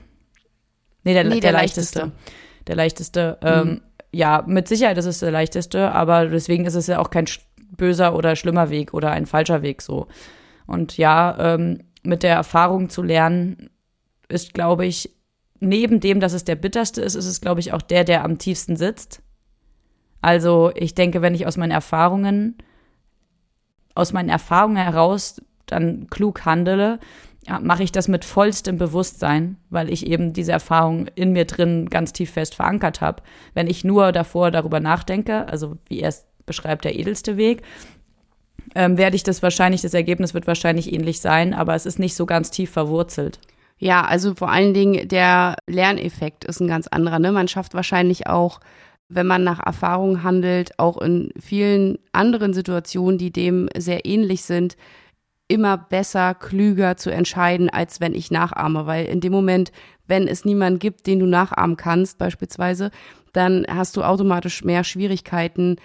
Nee, 1.03 1.13
der, 1.13 1.25
nee, 1.25 1.31
der, 1.41 1.41
der 1.41 1.53
leichteste. 1.53 1.99
leichteste. 1.99 2.23
Der 2.69 2.77
leichteste. 2.77 3.39
Mhm. 3.43 3.49
Ähm, 3.49 3.81
ja, 4.13 4.43
mit 4.47 4.69
Sicherheit 4.69 4.97
ist 4.99 5.07
es 5.07 5.19
der 5.19 5.31
leichteste, 5.31 5.93
aber 5.93 6.27
deswegen 6.27 6.65
ist 6.65 6.75
es 6.75 6.87
ja 6.87 6.99
auch 6.99 7.11
kein 7.11 7.27
böser 7.77 8.15
oder 8.15 8.37
schlimmer 8.37 8.71
Weg 8.71 8.95
oder 8.95 9.11
ein 9.11 9.27
falscher 9.27 9.63
Weg 9.63 9.83
so. 9.83 10.09
Und 10.67 10.97
ja, 10.97 11.55
ähm, 11.55 11.81
mit 12.03 12.23
der 12.23 12.35
Erfahrung 12.35 12.89
zu 12.89 13.03
lernen, 13.03 13.71
ist, 14.29 14.55
glaube 14.55 14.87
ich, 14.87 15.11
neben 15.61 16.01
dem, 16.01 16.21
dass 16.21 16.33
es 16.33 16.45
der 16.45 16.57
bitterste 16.57 17.01
ist, 17.01 17.15
ist 17.15 17.27
es, 17.27 17.41
glaube 17.41 17.61
ich, 17.61 17.73
auch 17.73 17.83
der, 17.83 18.05
der 18.05 18.25
am 18.25 18.39
tiefsten 18.39 18.77
sitzt. 18.77 19.23
Also 20.21 20.71
ich 20.75 20.95
denke, 20.95 21.23
wenn 21.23 21.35
ich 21.35 21.47
aus 21.47 21.57
meinen 21.57 21.71
Erfahrungen, 21.71 22.57
aus 23.95 24.13
meinen 24.13 24.29
Erfahrungen 24.29 24.77
heraus 24.77 25.41
dann 25.67 26.09
klug 26.09 26.45
handele, 26.45 26.99
ja, 27.49 27.61
mache 27.61 27.83
ich 27.83 27.93
das 27.93 28.09
mit 28.09 28.25
vollstem 28.27 28.77
Bewusstsein, 28.77 29.57
weil 29.71 29.91
ich 29.91 30.07
eben 30.07 30.35
diese 30.35 30.53
Erfahrung 30.53 31.07
in 31.15 31.33
mir 31.33 31.47
drin 31.47 31.89
ganz 31.89 32.13
tief 32.13 32.33
fest 32.33 32.55
verankert 32.55 33.01
habe. 33.01 33.23
Wenn 33.55 33.69
ich 33.69 33.85
nur 33.85 34.13
davor 34.13 34.51
darüber 34.51 34.81
nachdenke, 34.81 35.49
also 35.49 35.79
wie 35.89 36.01
er 36.01 36.11
es 36.11 36.27
beschreibt, 36.45 36.85
der 36.85 36.99
edelste 36.99 37.39
Weg, 37.39 37.63
ähm, 38.75 38.99
werde 38.99 39.17
ich 39.17 39.23
das 39.23 39.43
wahrscheinlich, 39.43 39.81
das 39.81 39.95
Ergebnis 39.95 40.35
wird 40.35 40.47
wahrscheinlich 40.47 40.93
ähnlich 40.93 41.21
sein, 41.21 41.55
aber 41.55 41.75
es 41.75 41.87
ist 41.87 41.99
nicht 41.99 42.15
so 42.15 42.27
ganz 42.27 42.51
tief 42.51 42.71
verwurzelt. 42.71 43.41
Ja, 43.79 44.05
also 44.05 44.35
vor 44.35 44.51
allen 44.51 44.75
Dingen 44.75 45.09
der 45.09 45.57
Lerneffekt 45.67 46.45
ist 46.45 46.61
ein 46.61 46.69
ganz 46.69 46.87
anderer. 46.87 47.19
Ne? 47.19 47.33
Man 47.33 47.49
schafft 47.49 47.73
wahrscheinlich 47.73 48.27
auch, 48.27 48.61
wenn 49.09 49.27
man 49.27 49.43
nach 49.43 49.65
Erfahrung 49.65 50.23
handelt, 50.23 50.79
auch 50.79 51.01
in 51.01 51.33
vielen 51.41 51.99
anderen 52.13 52.53
Situationen, 52.53 53.17
die 53.17 53.31
dem 53.31 53.71
sehr 53.75 54.05
ähnlich 54.05 54.43
sind, 54.43 54.77
immer 55.49 55.79
besser, 55.79 56.35
klüger 56.35 56.97
zu 56.97 57.11
entscheiden, 57.11 57.71
als 57.71 58.01
wenn 58.01 58.15
ich 58.15 58.31
nachahme. 58.31 58.87
Weil 58.87 59.07
in 59.07 59.21
dem 59.21 59.33
Moment, 59.33 59.73
wenn 60.07 60.29
es 60.29 60.45
niemanden 60.45 60.79
gibt, 60.79 61.07
den 61.07 61.19
du 61.19 61.27
nachahmen 61.27 61.77
kannst, 61.77 62.19
beispielsweise, 62.19 62.91
dann 63.33 63.67
hast 63.69 63.97
du 63.97 64.03
automatisch 64.03 64.65
mehr 64.65 64.85
Schwierigkeiten, 64.85 65.77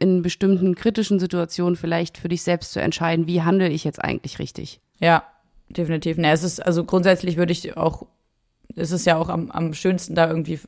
in 0.00 0.22
bestimmten 0.22 0.74
kritischen 0.74 1.20
Situationen 1.20 1.76
vielleicht 1.76 2.16
für 2.16 2.28
dich 2.28 2.42
selbst 2.42 2.72
zu 2.72 2.80
entscheiden, 2.80 3.26
wie 3.26 3.42
handle 3.42 3.68
ich 3.68 3.84
jetzt 3.84 4.02
eigentlich 4.02 4.38
richtig. 4.38 4.80
Ja, 4.98 5.24
definitiv. 5.68 6.16
Ne, 6.16 6.32
es 6.32 6.42
ist, 6.42 6.64
also 6.64 6.84
grundsätzlich 6.84 7.36
würde 7.36 7.52
ich 7.52 7.76
auch, 7.76 8.06
es 8.74 8.92
ist 8.92 9.04
ja 9.04 9.16
auch 9.16 9.28
am, 9.28 9.50
am 9.50 9.74
schönsten, 9.74 10.14
da 10.14 10.26
irgendwie 10.26 10.58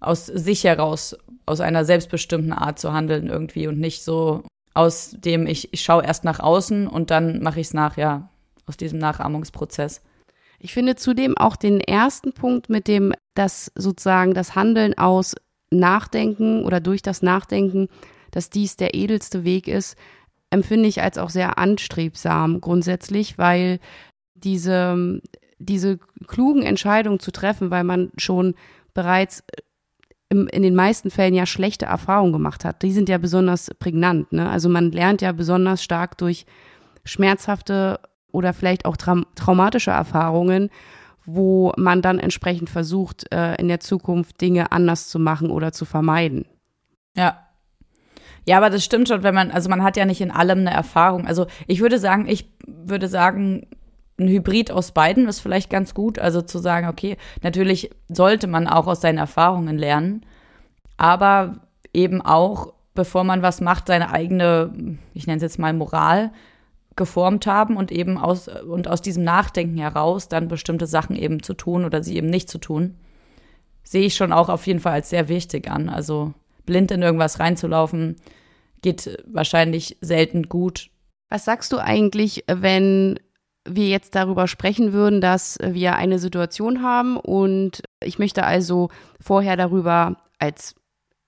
aus 0.00 0.26
sich 0.26 0.64
heraus, 0.64 1.16
aus 1.46 1.60
einer 1.60 1.84
selbstbestimmten 1.84 2.52
Art 2.52 2.80
zu 2.80 2.92
handeln 2.92 3.28
irgendwie 3.28 3.68
und 3.68 3.78
nicht 3.78 4.02
so 4.02 4.42
aus 4.76 5.16
dem, 5.18 5.46
ich, 5.46 5.72
ich 5.72 5.82
schaue 5.82 6.04
erst 6.04 6.24
nach 6.24 6.40
außen 6.40 6.86
und 6.86 7.10
dann 7.10 7.42
mache 7.42 7.60
ich 7.60 7.68
es 7.68 7.74
nach, 7.74 7.96
ja, 7.96 8.28
aus 8.66 8.76
diesem 8.76 8.98
Nachahmungsprozess. 8.98 10.02
Ich 10.58 10.74
finde 10.74 10.96
zudem 10.96 11.36
auch 11.36 11.56
den 11.56 11.80
ersten 11.80 12.32
Punkt 12.32 12.68
mit 12.68 12.88
dem, 12.88 13.12
dass 13.34 13.70
sozusagen 13.74 14.34
das 14.34 14.54
Handeln 14.54 14.96
aus 14.98 15.34
Nachdenken 15.70 16.64
oder 16.64 16.80
durch 16.80 17.02
das 17.02 17.22
Nachdenken, 17.22 17.88
dass 18.30 18.50
dies 18.50 18.76
der 18.76 18.94
edelste 18.94 19.44
Weg 19.44 19.68
ist, 19.68 19.96
empfinde 20.50 20.88
ich 20.88 21.02
als 21.02 21.18
auch 21.18 21.30
sehr 21.30 21.58
anstrebsam 21.58 22.60
grundsätzlich, 22.60 23.38
weil 23.38 23.80
diese, 24.34 25.20
diese 25.58 25.98
klugen 26.26 26.62
Entscheidungen 26.62 27.20
zu 27.20 27.30
treffen, 27.30 27.70
weil 27.70 27.84
man 27.84 28.10
schon 28.16 28.54
bereits 28.94 29.42
im, 30.28 30.48
in 30.48 30.62
den 30.62 30.74
meisten 30.74 31.10
Fällen 31.10 31.34
ja 31.34 31.46
schlechte 31.46 31.86
Erfahrungen 31.86 32.32
gemacht 32.32 32.64
hat. 32.64 32.82
Die 32.82 32.92
sind 32.92 33.08
ja 33.08 33.18
besonders 33.18 33.70
prägnant. 33.78 34.32
Ne? 34.32 34.48
Also 34.48 34.68
man 34.68 34.92
lernt 34.92 35.22
ja 35.22 35.32
besonders 35.32 35.82
stark 35.82 36.18
durch 36.18 36.46
schmerzhafte 37.04 38.00
oder 38.32 38.52
vielleicht 38.52 38.84
auch 38.84 38.96
tra 38.96 39.22
traumatische 39.34 39.92
Erfahrungen, 39.92 40.70
wo 41.24 41.72
man 41.76 42.02
dann 42.02 42.18
entsprechend 42.18 42.70
versucht, 42.70 43.32
äh, 43.32 43.54
in 43.56 43.68
der 43.68 43.80
Zukunft 43.80 44.40
Dinge 44.40 44.72
anders 44.72 45.08
zu 45.08 45.18
machen 45.18 45.50
oder 45.50 45.72
zu 45.72 45.84
vermeiden. 45.84 46.46
Ja. 47.16 47.42
Ja, 48.44 48.58
aber 48.58 48.70
das 48.70 48.84
stimmt 48.84 49.08
schon, 49.08 49.24
wenn 49.24 49.34
man, 49.34 49.50
also 49.50 49.68
man 49.68 49.82
hat 49.82 49.96
ja 49.96 50.04
nicht 50.04 50.20
in 50.20 50.30
allem 50.30 50.60
eine 50.60 50.70
Erfahrung. 50.70 51.26
Also 51.26 51.46
ich 51.66 51.80
würde 51.80 51.98
sagen, 51.98 52.28
ich 52.28 52.48
würde 52.66 53.08
sagen, 53.08 53.66
ein 54.18 54.28
Hybrid 54.28 54.70
aus 54.70 54.92
beiden 54.92 55.28
ist 55.28 55.40
vielleicht 55.40 55.70
ganz 55.70 55.94
gut. 55.94 56.18
Also 56.18 56.42
zu 56.42 56.58
sagen, 56.58 56.88
okay, 56.88 57.16
natürlich 57.42 57.90
sollte 58.08 58.46
man 58.46 58.66
auch 58.66 58.86
aus 58.86 59.00
seinen 59.00 59.18
Erfahrungen 59.18 59.76
lernen, 59.76 60.24
aber 60.96 61.56
eben 61.92 62.22
auch, 62.22 62.72
bevor 62.94 63.24
man 63.24 63.42
was 63.42 63.60
macht, 63.60 63.88
seine 63.88 64.10
eigene, 64.10 64.98
ich 65.12 65.26
nenne 65.26 65.36
es 65.36 65.42
jetzt 65.42 65.58
mal 65.58 65.72
Moral 65.72 66.32
geformt 66.96 67.46
haben 67.46 67.76
und 67.76 67.92
eben 67.92 68.16
aus 68.16 68.48
und 68.48 68.88
aus 68.88 69.02
diesem 69.02 69.22
Nachdenken 69.22 69.76
heraus 69.76 70.28
dann 70.28 70.48
bestimmte 70.48 70.86
Sachen 70.86 71.14
eben 71.14 71.42
zu 71.42 71.52
tun 71.52 71.84
oder 71.84 72.02
sie 72.02 72.16
eben 72.16 72.28
nicht 72.28 72.48
zu 72.48 72.56
tun, 72.56 72.96
sehe 73.82 74.06
ich 74.06 74.14
schon 74.14 74.32
auch 74.32 74.48
auf 74.48 74.66
jeden 74.66 74.80
Fall 74.80 74.94
als 74.94 75.10
sehr 75.10 75.28
wichtig 75.28 75.70
an. 75.70 75.90
Also 75.90 76.32
blind 76.64 76.90
in 76.90 77.02
irgendwas 77.02 77.38
reinzulaufen, 77.38 78.16
geht 78.80 79.22
wahrscheinlich 79.26 79.98
selten 80.00 80.44
gut. 80.44 80.90
Was 81.28 81.44
sagst 81.44 81.72
du 81.72 81.78
eigentlich, 81.78 82.44
wenn 82.46 83.18
wir 83.66 83.88
jetzt 83.88 84.14
darüber 84.14 84.48
sprechen 84.48 84.92
würden, 84.92 85.20
dass 85.20 85.58
wir 85.62 85.96
eine 85.96 86.18
Situation 86.18 86.82
haben 86.82 87.16
und 87.16 87.82
ich 88.02 88.18
möchte 88.18 88.44
also 88.44 88.88
vorher 89.20 89.56
darüber 89.56 90.16
als 90.38 90.74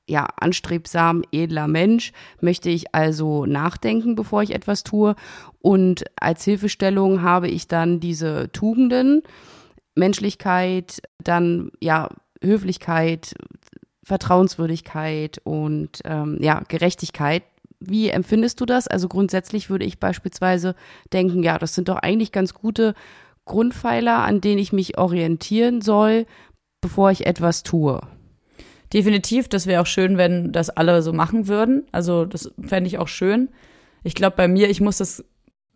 ja, 0.09 0.27
anstrebsam, 0.37 1.23
edler 1.33 1.69
Mensch, 1.69 2.13
möchte 2.41 2.71
ich 2.71 2.95
also 2.95 3.45
nachdenken, 3.45 4.15
bevor 4.15 4.43
ich 4.43 4.55
etwas 4.55 4.83
tue. 4.83 5.15
Und 5.61 6.05
als 6.17 6.45
Hilfestellung 6.45 7.23
habe 7.23 7.49
ich 7.49 7.69
dann 7.69 8.01
diese 8.01 8.51
Tugenden, 8.53 9.23
Menschlichkeit, 9.95 11.03
dann 11.23 11.71
ja, 11.81 12.09
Höflichkeit, 12.43 13.35
Vertrauenswürdigkeit 14.09 15.41
und 15.45 16.01
ähm, 16.05 16.39
ja, 16.41 16.63
Gerechtigkeit, 16.67 17.43
wie 17.79 18.09
empfindest 18.09 18.61
du 18.61 18.67
das? 18.67 18.89
Also 18.89 19.07
grundsätzlich 19.07 19.71
würde 19.71 19.85
ich 19.85 20.01
beispielsweise 20.01 20.75
denken, 21.13 21.43
ja, 21.43 21.59
das 21.59 21.75
sind 21.75 21.89
doch 21.89 21.97
eigentlich 21.97 22.33
ganz 22.33 22.55
gute 22.55 22.95
Grundpfeiler, 23.45 24.25
an 24.25 24.41
denen 24.41 24.59
ich 24.59 24.73
mich 24.73 24.99
orientieren 24.99 25.81
soll, 25.81 26.27
bevor 26.81 27.11
ich 27.11 27.27
etwas 27.27 27.63
tue. 27.63 28.01
Definitiv, 28.93 29.49
das 29.49 29.67
wäre 29.67 29.83
auch 29.83 29.87
schön, 29.87 30.17
wenn 30.17 30.53
das 30.53 30.71
alle 30.71 31.03
so 31.03 31.13
machen 31.13 31.47
würden. 31.47 31.87
Also 31.93 32.25
das 32.25 32.51
fände 32.61 32.89
ich 32.89 32.99
auch 32.99 33.09
schön. 33.09 33.51
Ich 34.03 34.15
glaube, 34.15 34.37
bei 34.37 34.49
mir, 34.49 34.71
ich 34.71 34.81
muss 34.81 34.97
das 34.97 35.25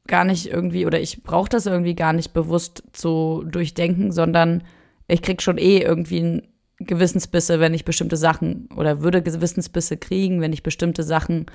gar 0.07 0.25
nicht 0.25 0.47
irgendwie 0.47 0.87
oder 0.87 1.01
ich 1.01 1.23
brauche 1.23 1.51
das 1.51 1.67
irgendwie 1.67 1.95
gar 1.95 2.15
nicht 2.15 2.33
bewusst 2.33 2.83
zu 2.93 3.45
durchdenken, 3.47 4.11
sondern 4.11 4.65
ich 5.07 5.23
krieg 5.23 5.43
schon 5.43 5.59
eh 5.59 5.79
irgendwie 5.79 6.21
ein 6.21 6.52
Gewissensbisse, 6.85 7.61
wenn 7.61 7.75
ich 7.75 7.85
bestimmte 7.85 8.17
Sachen 8.17 8.69
oder 8.77 9.03
würde 9.03 9.23
Gewissensbisse 9.23 9.97
kriegen, 9.97 10.41
wenn 10.41 10.53
ich 10.53 10.63
bestimmte 10.63 11.03
Sachen 11.03 11.47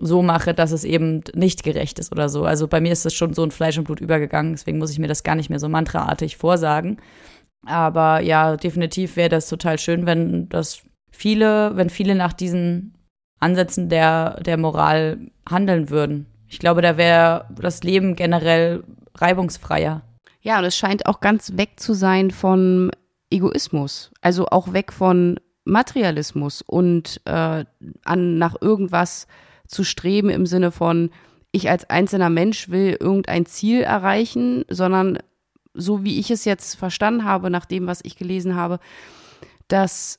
so 0.00 0.22
mache, 0.22 0.54
dass 0.54 0.72
es 0.72 0.84
eben 0.84 1.22
nicht 1.34 1.62
gerecht 1.62 1.98
ist 1.98 2.12
oder 2.12 2.28
so. 2.28 2.44
Also 2.44 2.68
bei 2.68 2.80
mir 2.80 2.92
ist 2.92 3.06
es 3.06 3.14
schon 3.14 3.34
so 3.34 3.44
in 3.44 3.50
Fleisch 3.50 3.78
und 3.78 3.84
Blut 3.84 4.00
übergegangen, 4.00 4.52
deswegen 4.52 4.78
muss 4.78 4.90
ich 4.90 4.98
mir 4.98 5.08
das 5.08 5.22
gar 5.22 5.34
nicht 5.34 5.50
mehr 5.50 5.58
so 5.58 5.68
mantraartig 5.68 6.36
vorsagen. 6.36 6.98
Aber 7.66 8.20
ja, 8.20 8.56
definitiv 8.56 9.16
wäre 9.16 9.28
das 9.28 9.48
total 9.48 9.78
schön, 9.78 10.06
wenn 10.06 10.48
das 10.48 10.82
viele, 11.10 11.76
wenn 11.76 11.90
viele 11.90 12.14
nach 12.14 12.32
diesen 12.32 12.94
Ansätzen 13.38 13.88
der, 13.88 14.40
der 14.40 14.56
Moral 14.56 15.18
handeln 15.48 15.90
würden. 15.90 16.26
Ich 16.48 16.58
glaube, 16.58 16.82
da 16.82 16.96
wäre 16.96 17.46
das 17.60 17.82
Leben 17.82 18.16
generell 18.16 18.82
reibungsfreier. 19.14 20.02
Ja, 20.42 20.58
und 20.58 20.64
es 20.64 20.76
scheint 20.76 21.06
auch 21.06 21.20
ganz 21.20 21.56
weg 21.56 21.72
zu 21.76 21.92
sein 21.92 22.30
von 22.30 22.90
Egoismus. 23.30 24.10
Also 24.20 24.46
auch 24.46 24.72
weg 24.72 24.92
von 24.92 25.38
Materialismus 25.64 26.62
und 26.62 27.20
äh, 27.24 27.64
an 28.04 28.38
nach 28.38 28.56
irgendwas 28.60 29.26
zu 29.66 29.84
streben 29.84 30.30
im 30.30 30.46
Sinne 30.46 30.72
von, 30.72 31.10
ich 31.52 31.68
als 31.68 31.88
einzelner 31.88 32.30
Mensch 32.30 32.68
will 32.68 32.96
irgendein 32.98 33.46
Ziel 33.46 33.80
erreichen, 33.80 34.64
sondern 34.68 35.18
so 35.74 36.04
wie 36.04 36.18
ich 36.18 36.30
es 36.30 36.44
jetzt 36.44 36.74
verstanden 36.74 37.24
habe, 37.24 37.50
nach 37.50 37.64
dem, 37.64 37.86
was 37.86 38.00
ich 38.04 38.16
gelesen 38.16 38.56
habe, 38.56 38.80
dass 39.68 40.18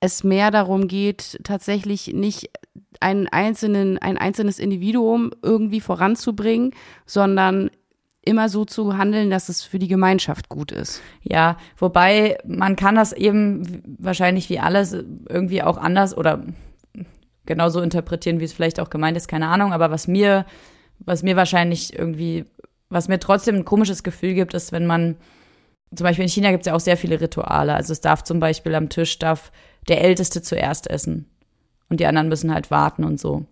es 0.00 0.24
mehr 0.24 0.50
darum 0.50 0.88
geht, 0.88 1.40
tatsächlich 1.44 2.08
nicht 2.08 2.50
einen 3.00 3.28
einzelnen, 3.28 3.98
ein 3.98 4.18
einzelnes 4.18 4.58
Individuum 4.58 5.30
irgendwie 5.42 5.80
voranzubringen, 5.80 6.72
sondern 7.06 7.70
immer 8.22 8.48
so 8.48 8.64
zu 8.64 8.98
handeln, 8.98 9.30
dass 9.30 9.48
es 9.48 9.62
für 9.62 9.78
die 9.78 9.88
Gemeinschaft 9.88 10.48
gut 10.48 10.72
ist. 10.72 11.00
Ja, 11.22 11.56
wobei 11.76 12.38
man 12.46 12.76
kann 12.76 12.94
das 12.94 13.12
eben 13.12 13.82
wahrscheinlich 13.98 14.50
wie 14.50 14.58
alles 14.58 14.92
irgendwie 15.28 15.62
auch 15.62 15.78
anders 15.78 16.16
oder 16.16 16.42
genauso 17.46 17.80
interpretieren, 17.80 18.40
wie 18.40 18.44
es 18.44 18.52
vielleicht 18.52 18.80
auch 18.80 18.90
gemeint 18.90 19.16
ist, 19.16 19.28
keine 19.28 19.48
Ahnung. 19.48 19.72
Aber 19.72 19.90
was 19.90 20.06
mir, 20.06 20.44
was 20.98 21.22
mir 21.22 21.36
wahrscheinlich 21.36 21.98
irgendwie, 21.98 22.44
was 22.90 23.08
mir 23.08 23.18
trotzdem 23.18 23.56
ein 23.56 23.64
komisches 23.64 24.02
Gefühl 24.02 24.34
gibt, 24.34 24.54
ist, 24.54 24.72
wenn 24.72 24.86
man, 24.86 25.16
zum 25.94 26.04
Beispiel 26.04 26.24
in 26.24 26.30
China 26.30 26.50
gibt 26.50 26.62
es 26.62 26.66
ja 26.66 26.74
auch 26.74 26.80
sehr 26.80 26.98
viele 26.98 27.20
Rituale. 27.20 27.74
Also 27.74 27.92
es 27.92 28.02
darf 28.02 28.22
zum 28.22 28.40
Beispiel 28.40 28.74
am 28.74 28.90
Tisch 28.90 29.18
darf 29.18 29.50
der 29.88 30.02
Älteste 30.02 30.42
zuerst 30.42 30.90
essen 30.90 31.26
und 31.88 32.00
die 32.00 32.06
anderen 32.06 32.28
müssen 32.28 32.52
halt 32.52 32.70
warten 32.70 33.04
und 33.04 33.18
so. 33.18 33.46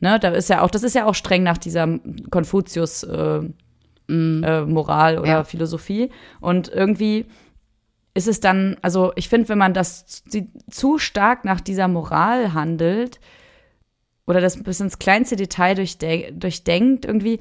Ne, 0.00 0.18
da 0.18 0.30
ist 0.30 0.48
ja 0.48 0.62
auch, 0.62 0.70
das 0.70 0.82
ist 0.82 0.94
ja 0.94 1.04
auch 1.04 1.14
streng 1.14 1.42
nach 1.42 1.58
dieser 1.58 1.98
Konfuzius 2.30 3.02
äh, 3.02 3.42
mm. 4.10 4.44
äh, 4.44 4.62
Moral 4.66 5.18
oder 5.18 5.28
ja. 5.28 5.44
Philosophie. 5.44 6.10
Und 6.40 6.68
irgendwie 6.68 7.26
ist 8.14 8.28
es 8.28 8.40
dann, 8.40 8.76
also 8.82 9.12
ich 9.16 9.28
finde, 9.28 9.48
wenn 9.48 9.58
man 9.58 9.74
das 9.74 10.24
zu 10.70 10.98
stark 10.98 11.44
nach 11.44 11.60
dieser 11.60 11.88
Moral 11.88 12.52
handelt 12.52 13.20
oder 14.26 14.40
das 14.40 14.62
bis 14.62 14.80
ins 14.80 14.98
kleinste 14.98 15.36
Detail 15.36 15.74
durchdenkt 15.74 17.04
irgendwie, 17.04 17.40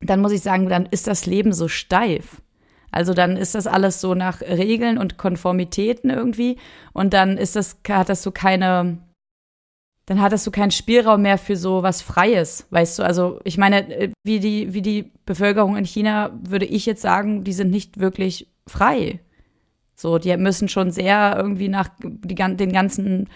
dann 0.00 0.20
muss 0.20 0.32
ich 0.32 0.42
sagen, 0.42 0.68
dann 0.68 0.86
ist 0.86 1.06
das 1.06 1.26
Leben 1.26 1.52
so 1.52 1.68
steif. 1.68 2.42
Also 2.90 3.12
dann 3.12 3.36
ist 3.36 3.54
das 3.54 3.66
alles 3.66 4.00
so 4.00 4.14
nach 4.14 4.40
Regeln 4.40 4.98
und 4.98 5.18
Konformitäten 5.18 6.10
irgendwie 6.10 6.58
und 6.92 7.12
dann 7.12 7.38
ist 7.38 7.56
das, 7.56 7.78
hat 7.88 8.08
das 8.08 8.22
so 8.22 8.30
keine, 8.30 8.98
dann 10.06 10.20
hattest 10.20 10.46
du 10.46 10.50
keinen 10.50 10.70
Spielraum 10.70 11.22
mehr 11.22 11.38
für 11.38 11.56
so 11.56 11.82
was 11.82 12.02
Freies, 12.02 12.66
weißt 12.70 12.98
du? 12.98 13.02
Also 13.02 13.40
ich 13.44 13.56
meine, 13.56 13.88
äh, 13.88 14.10
wie 14.22 14.40
die, 14.40 14.74
wie 14.74 14.82
die 14.82 15.12
Bevölkerung 15.24 15.76
in 15.76 15.84
China, 15.84 16.38
würde 16.42 16.66
ich 16.66 16.86
jetzt 16.86 17.02
sagen, 17.02 17.44
die 17.44 17.52
sind 17.52 17.70
nicht 17.70 18.00
wirklich 18.00 18.48
frei. 18.66 19.20
So, 19.96 20.18
die 20.18 20.36
müssen 20.36 20.68
schon 20.68 20.90
sehr 20.90 21.34
irgendwie 21.36 21.68
nach 21.68 21.88
die, 22.02 22.34
den 22.34 22.72
ganzen 22.72 23.28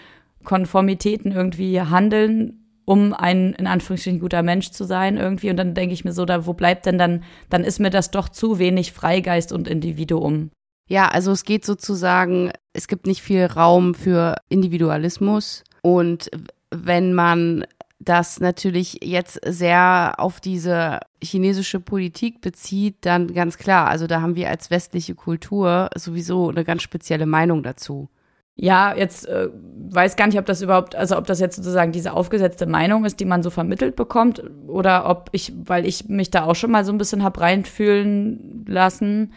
Konformitäten 0.43 1.31
irgendwie 1.31 1.81
handeln, 1.81 2.65
um 2.85 3.13
ein 3.13 3.53
in 3.53 3.67
Anführungsstrichen 3.67 4.19
guter 4.19 4.43
Mensch 4.43 4.71
zu 4.71 4.83
sein 4.83 5.17
irgendwie. 5.17 5.49
Und 5.49 5.57
dann 5.57 5.73
denke 5.73 5.93
ich 5.93 6.05
mir 6.05 6.11
so, 6.11 6.25
da 6.25 6.45
wo 6.45 6.53
bleibt 6.53 6.85
denn 6.85 6.97
dann, 6.97 7.23
dann 7.49 7.63
ist 7.63 7.79
mir 7.79 7.89
das 7.89 8.11
doch 8.11 8.29
zu 8.29 8.59
wenig 8.59 8.91
Freigeist 8.91 9.51
und 9.51 9.67
Individuum. 9.67 10.51
Ja, 10.87 11.07
also 11.07 11.31
es 11.31 11.43
geht 11.43 11.65
sozusagen, 11.65 12.51
es 12.73 12.87
gibt 12.87 13.05
nicht 13.05 13.21
viel 13.21 13.45
Raum 13.45 13.93
für 13.93 14.35
Individualismus 14.49 15.63
und 15.83 16.31
wenn 16.71 17.13
man 17.13 17.65
das 17.99 18.39
natürlich 18.39 18.99
jetzt 19.03 19.39
sehr 19.45 20.13
auf 20.17 20.39
diese 20.39 20.99
chinesische 21.21 21.79
Politik 21.79 22.39
bezieht, 22.39 22.95
dann 23.01 23.33
ganz 23.33 23.57
klar, 23.57 23.89
also 23.89 24.07
da 24.07 24.21
haben 24.21 24.35
wir 24.35 24.49
als 24.49 24.71
westliche 24.71 25.15
Kultur 25.15 25.89
sowieso 25.95 26.49
eine 26.49 26.63
ganz 26.63 26.81
spezielle 26.81 27.25
Meinung 27.25 27.61
dazu. 27.61 28.09
Ja, 28.55 28.93
jetzt 28.95 29.25
äh, 29.27 29.47
weiß 29.89 30.15
gar 30.15 30.27
nicht, 30.27 30.37
ob 30.37 30.45
das 30.45 30.61
überhaupt, 30.61 30.95
also 30.95 31.17
ob 31.17 31.25
das 31.27 31.39
jetzt 31.39 31.55
sozusagen 31.55 31.93
diese 31.93 32.13
aufgesetzte 32.13 32.65
Meinung 32.65 33.05
ist, 33.05 33.19
die 33.19 33.25
man 33.25 33.41
so 33.41 33.49
vermittelt 33.49 33.95
bekommt, 33.95 34.43
oder 34.67 35.09
ob 35.09 35.29
ich, 35.31 35.53
weil 35.65 35.85
ich 35.85 36.09
mich 36.09 36.29
da 36.29 36.43
auch 36.43 36.55
schon 36.55 36.71
mal 36.71 36.83
so 36.83 36.91
ein 36.91 36.97
bisschen 36.97 37.23
hab 37.23 37.39
reinfühlen 37.39 38.65
lassen, 38.67 39.31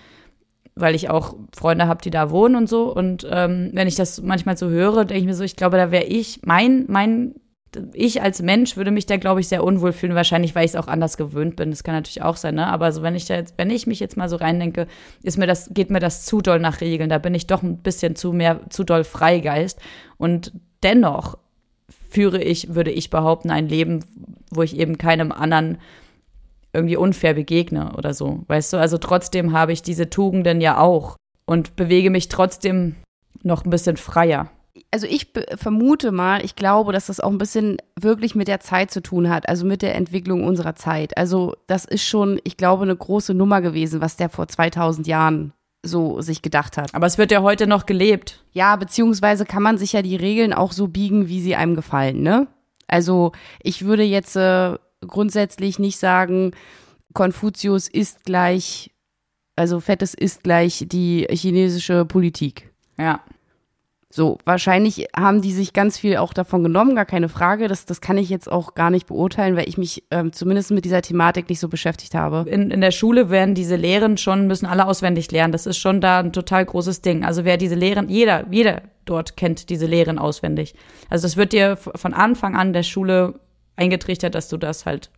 weil 0.74 0.94
ich 0.94 1.10
auch 1.10 1.36
Freunde 1.54 1.86
habe, 1.86 2.02
die 2.02 2.10
da 2.10 2.30
wohnen 2.30 2.56
und 2.56 2.68
so. 2.68 2.94
Und 2.94 3.26
ähm, 3.30 3.70
wenn 3.72 3.88
ich 3.88 3.94
das 3.94 4.22
manchmal 4.22 4.56
so 4.56 4.68
höre, 4.68 5.04
denke 5.04 5.20
ich 5.20 5.26
mir 5.26 5.34
so, 5.34 5.44
ich 5.44 5.56
glaube, 5.56 5.76
da 5.76 5.90
wäre 5.90 6.04
ich, 6.04 6.40
mein, 6.44 6.86
mein 6.88 7.34
ich 7.94 8.20
als 8.20 8.42
Mensch 8.42 8.76
würde 8.76 8.90
mich 8.90 9.06
da, 9.06 9.16
glaube 9.16 9.40
ich, 9.40 9.48
sehr 9.48 9.64
unwohl 9.64 9.92
fühlen. 9.92 10.14
Wahrscheinlich, 10.14 10.54
weil 10.54 10.64
ich 10.64 10.72
es 10.72 10.76
auch 10.76 10.88
anders 10.88 11.16
gewöhnt 11.16 11.56
bin. 11.56 11.70
Das 11.70 11.84
kann 11.84 11.94
natürlich 11.94 12.22
auch 12.22 12.36
sein, 12.36 12.54
ne? 12.54 12.66
Aber 12.66 12.92
so, 12.92 13.02
wenn 13.02 13.14
ich 13.14 13.24
da 13.24 13.34
jetzt, 13.34 13.54
wenn 13.56 13.70
ich 13.70 13.86
mich 13.86 14.00
jetzt 14.00 14.16
mal 14.16 14.28
so 14.28 14.36
reindenke, 14.36 14.86
ist 15.22 15.38
mir 15.38 15.46
das, 15.46 15.70
geht 15.72 15.90
mir 15.90 16.00
das 16.00 16.26
zu 16.26 16.40
doll 16.40 16.58
nach 16.58 16.80
Regeln. 16.80 17.08
Da 17.08 17.18
bin 17.18 17.34
ich 17.34 17.46
doch 17.46 17.62
ein 17.62 17.78
bisschen 17.78 18.14
zu 18.16 18.32
mehr, 18.32 18.60
zu 18.68 18.84
doll 18.84 19.04
Freigeist. 19.04 19.80
Und 20.18 20.52
dennoch 20.82 21.38
führe 22.10 22.42
ich, 22.42 22.74
würde 22.74 22.90
ich 22.90 23.10
behaupten, 23.10 23.50
ein 23.50 23.68
Leben, 23.68 24.04
wo 24.50 24.62
ich 24.62 24.76
eben 24.76 24.98
keinem 24.98 25.32
anderen 25.32 25.78
irgendwie 26.72 26.96
unfair 26.96 27.34
begegne 27.34 27.92
oder 27.96 28.14
so. 28.14 28.40
Weißt 28.48 28.72
du? 28.72 28.76
Also 28.78 28.98
trotzdem 28.98 29.52
habe 29.52 29.72
ich 29.72 29.82
diese 29.82 30.10
Tugenden 30.10 30.60
ja 30.60 30.78
auch 30.78 31.16
und 31.44 31.76
bewege 31.76 32.10
mich 32.10 32.28
trotzdem 32.28 32.96
noch 33.42 33.64
ein 33.64 33.70
bisschen 33.70 33.96
freier 33.96 34.50
also 34.90 35.06
ich 35.06 35.28
vermute 35.56 36.12
mal, 36.12 36.44
ich 36.44 36.54
glaube, 36.54 36.92
dass 36.92 37.06
das 37.06 37.20
auch 37.20 37.30
ein 37.30 37.38
bisschen 37.38 37.78
wirklich 37.98 38.34
mit 38.34 38.46
der 38.46 38.60
Zeit 38.60 38.90
zu 38.90 39.02
tun 39.02 39.28
hat, 39.28 39.48
also 39.48 39.66
mit 39.66 39.82
der 39.82 39.94
Entwicklung 39.94 40.44
unserer 40.44 40.74
Zeit. 40.76 41.16
Also 41.16 41.54
das 41.66 41.84
ist 41.84 42.04
schon, 42.04 42.40
ich 42.44 42.56
glaube, 42.56 42.82
eine 42.84 42.96
große 42.96 43.34
Nummer 43.34 43.60
gewesen, 43.60 44.00
was 44.00 44.16
der 44.16 44.28
vor 44.28 44.48
2000 44.48 45.06
Jahren 45.06 45.52
so 45.82 46.20
sich 46.20 46.42
gedacht 46.42 46.76
hat. 46.76 46.94
Aber 46.94 47.06
es 47.06 47.18
wird 47.18 47.32
ja 47.32 47.42
heute 47.42 47.66
noch 47.66 47.86
gelebt. 47.86 48.44
Ja, 48.52 48.76
beziehungsweise 48.76 49.44
kann 49.44 49.62
man 49.62 49.78
sich 49.78 49.94
ja 49.94 50.02
die 50.02 50.16
Regeln 50.16 50.52
auch 50.52 50.72
so 50.72 50.88
biegen, 50.88 51.28
wie 51.28 51.40
sie 51.40 51.56
einem 51.56 51.74
gefallen, 51.74 52.22
ne? 52.22 52.46
Also 52.86 53.32
ich 53.62 53.84
würde 53.84 54.02
jetzt 54.02 54.36
äh, 54.36 54.76
grundsätzlich 55.06 55.78
nicht 55.78 55.98
sagen, 55.98 56.52
Konfuzius 57.12 57.88
ist 57.88 58.24
gleich, 58.24 58.90
also 59.56 59.80
Fettes 59.80 60.14
ist 60.14 60.42
gleich 60.42 60.84
die 60.88 61.26
chinesische 61.30 62.04
Politik. 62.04 62.72
Ja. 62.98 63.20
So, 64.14 64.36
wahrscheinlich 64.44 65.06
haben 65.16 65.40
die 65.40 65.52
sich 65.52 65.72
ganz 65.72 65.96
viel 65.96 66.18
auch 66.18 66.34
davon 66.34 66.62
genommen, 66.62 66.94
gar 66.94 67.06
keine 67.06 67.30
Frage. 67.30 67.66
Das, 67.66 67.86
das 67.86 68.02
kann 68.02 68.18
ich 68.18 68.28
jetzt 68.28 68.50
auch 68.52 68.74
gar 68.74 68.90
nicht 68.90 69.06
beurteilen, 69.06 69.56
weil 69.56 69.66
ich 69.66 69.78
mich 69.78 70.04
ähm, 70.10 70.34
zumindest 70.34 70.70
mit 70.70 70.84
dieser 70.84 71.00
Thematik 71.00 71.48
nicht 71.48 71.60
so 71.60 71.68
beschäftigt 71.68 72.14
habe. 72.14 72.44
In, 72.50 72.70
in 72.70 72.82
der 72.82 72.90
Schule 72.90 73.30
werden 73.30 73.54
diese 73.54 73.76
Lehren 73.76 74.18
schon, 74.18 74.46
müssen 74.46 74.66
alle 74.66 74.86
auswendig 74.86 75.32
lernen. 75.32 75.52
Das 75.52 75.64
ist 75.64 75.78
schon 75.78 76.02
da 76.02 76.18
ein 76.18 76.34
total 76.34 76.66
großes 76.66 77.00
Ding. 77.00 77.24
Also 77.24 77.46
wer 77.46 77.56
diese 77.56 77.74
Lehren, 77.74 78.10
jeder, 78.10 78.44
jeder 78.50 78.82
dort 79.06 79.38
kennt 79.38 79.70
diese 79.70 79.86
Lehren 79.86 80.18
auswendig. 80.18 80.74
Also 81.08 81.22
das 81.22 81.38
wird 81.38 81.54
dir 81.54 81.76
von 81.76 82.12
Anfang 82.12 82.54
an 82.54 82.74
der 82.74 82.82
Schule 82.82 83.40
eingetrichtert, 83.76 84.34
dass 84.34 84.48
du 84.48 84.56
das 84.56 84.86
halt 84.86 85.10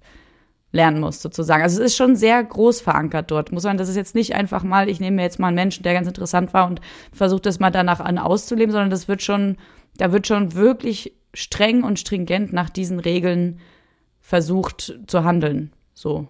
lernen 0.74 1.00
muss, 1.00 1.22
sozusagen. 1.22 1.62
Also 1.62 1.80
es 1.80 1.92
ist 1.92 1.96
schon 1.96 2.16
sehr 2.16 2.42
groß 2.42 2.80
verankert 2.80 3.30
dort. 3.30 3.52
Muss 3.52 3.62
man, 3.62 3.78
das 3.78 3.88
ist 3.88 3.96
jetzt 3.96 4.14
nicht 4.14 4.34
einfach 4.34 4.64
mal, 4.64 4.88
ich 4.88 4.98
nehme 4.98 5.16
mir 5.16 5.22
jetzt 5.22 5.38
mal 5.38 5.48
einen 5.48 5.54
Menschen, 5.54 5.84
der 5.84 5.94
ganz 5.94 6.08
interessant 6.08 6.52
war 6.52 6.66
und 6.66 6.80
versuche 7.12 7.42
das 7.42 7.60
mal 7.60 7.70
danach 7.70 8.00
an 8.00 8.18
auszuleben, 8.18 8.72
sondern 8.72 8.90
das 8.90 9.06
wird 9.06 9.22
schon, 9.22 9.56
da 9.96 10.12
wird 10.12 10.26
schon 10.26 10.54
wirklich 10.54 11.14
streng 11.32 11.84
und 11.84 11.98
stringent 11.98 12.52
nach 12.52 12.70
diesen 12.70 12.98
Regeln 12.98 13.60
versucht 14.20 14.98
zu 15.06 15.22
handeln. 15.22 15.72
So. 15.94 16.28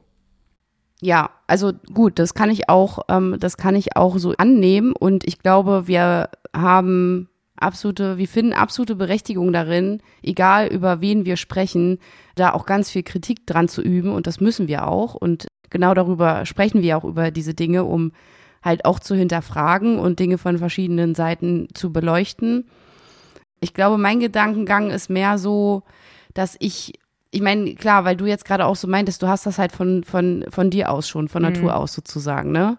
Ja, 1.01 1.31
also 1.47 1.73
gut, 1.93 2.19
das 2.19 2.35
kann 2.35 2.51
ich 2.51 2.69
auch, 2.69 3.01
ähm, 3.09 3.37
das 3.41 3.57
kann 3.57 3.77
ich 3.77 3.97
auch 3.97 4.19
so 4.19 4.35
annehmen 4.37 4.93
und 4.93 5.27
ich 5.27 5.39
glaube, 5.39 5.87
wir 5.87 6.29
haben 6.55 7.29
absolute, 7.57 8.19
wir 8.19 8.29
finden 8.29 8.53
absolute 8.53 8.97
Berechtigung 8.97 9.53
darin, 9.53 10.01
egal 10.23 10.69
über 10.69 11.01
wen 11.01 11.25
wir 11.25 11.37
sprechen, 11.37 11.99
da 12.35 12.53
auch 12.53 12.67
ganz 12.67 12.91
viel 12.91 13.03
Kritik 13.03 13.47
dran 13.47 13.69
zu 13.69 13.83
üben 13.83 14.13
und 14.13 14.27
das 14.27 14.41
müssen 14.41 14.69
wir 14.69 14.89
auch 14.89 15.15
und 15.15 15.47
genau 15.71 15.95
darüber 15.95 16.47
sprechen 16.47 16.83
wir 16.83 16.97
auch 16.97 17.05
über 17.05 17.31
diese 17.31 17.55
Dinge, 17.55 17.85
um 17.85 18.13
halt 18.63 18.85
auch 18.85 18.99
zu 18.99 19.15
hinterfragen 19.15 19.99
und 19.99 20.19
Dinge 20.19 20.39
von 20.39 20.59
verschiedenen 20.59 21.15
Seiten 21.15 21.69
zu 21.75 21.93
beleuchten. 21.93 22.67
Ich 23.61 23.75
glaube, 23.75 23.99
mein 23.99 24.21
Gedankengang 24.21 24.91
ist 24.91 25.11
mehr 25.11 25.39
so, 25.39 25.83
dass 26.33 26.57
ich 26.59 26.95
ich 27.31 27.41
meine, 27.41 27.75
klar, 27.75 28.05
weil 28.05 28.17
du 28.17 28.27
jetzt 28.27 28.45
gerade 28.45 28.65
auch 28.65 28.77
so 28.77 28.87
meintest, 28.87 29.21
du 29.21 29.27
hast 29.27 29.45
das 29.45 29.59
halt 29.59 29.73
von, 29.73 30.05
von, 30.05 30.45
von 30.51 30.71
dir 30.71 30.93
aus 30.93 31.09
schon, 31.09 31.27
von 31.27 31.43
Natur 31.43 31.73
mhm. 31.73 31.79
aus 31.79 31.93
sozusagen, 31.93 32.53
ne? 32.53 32.79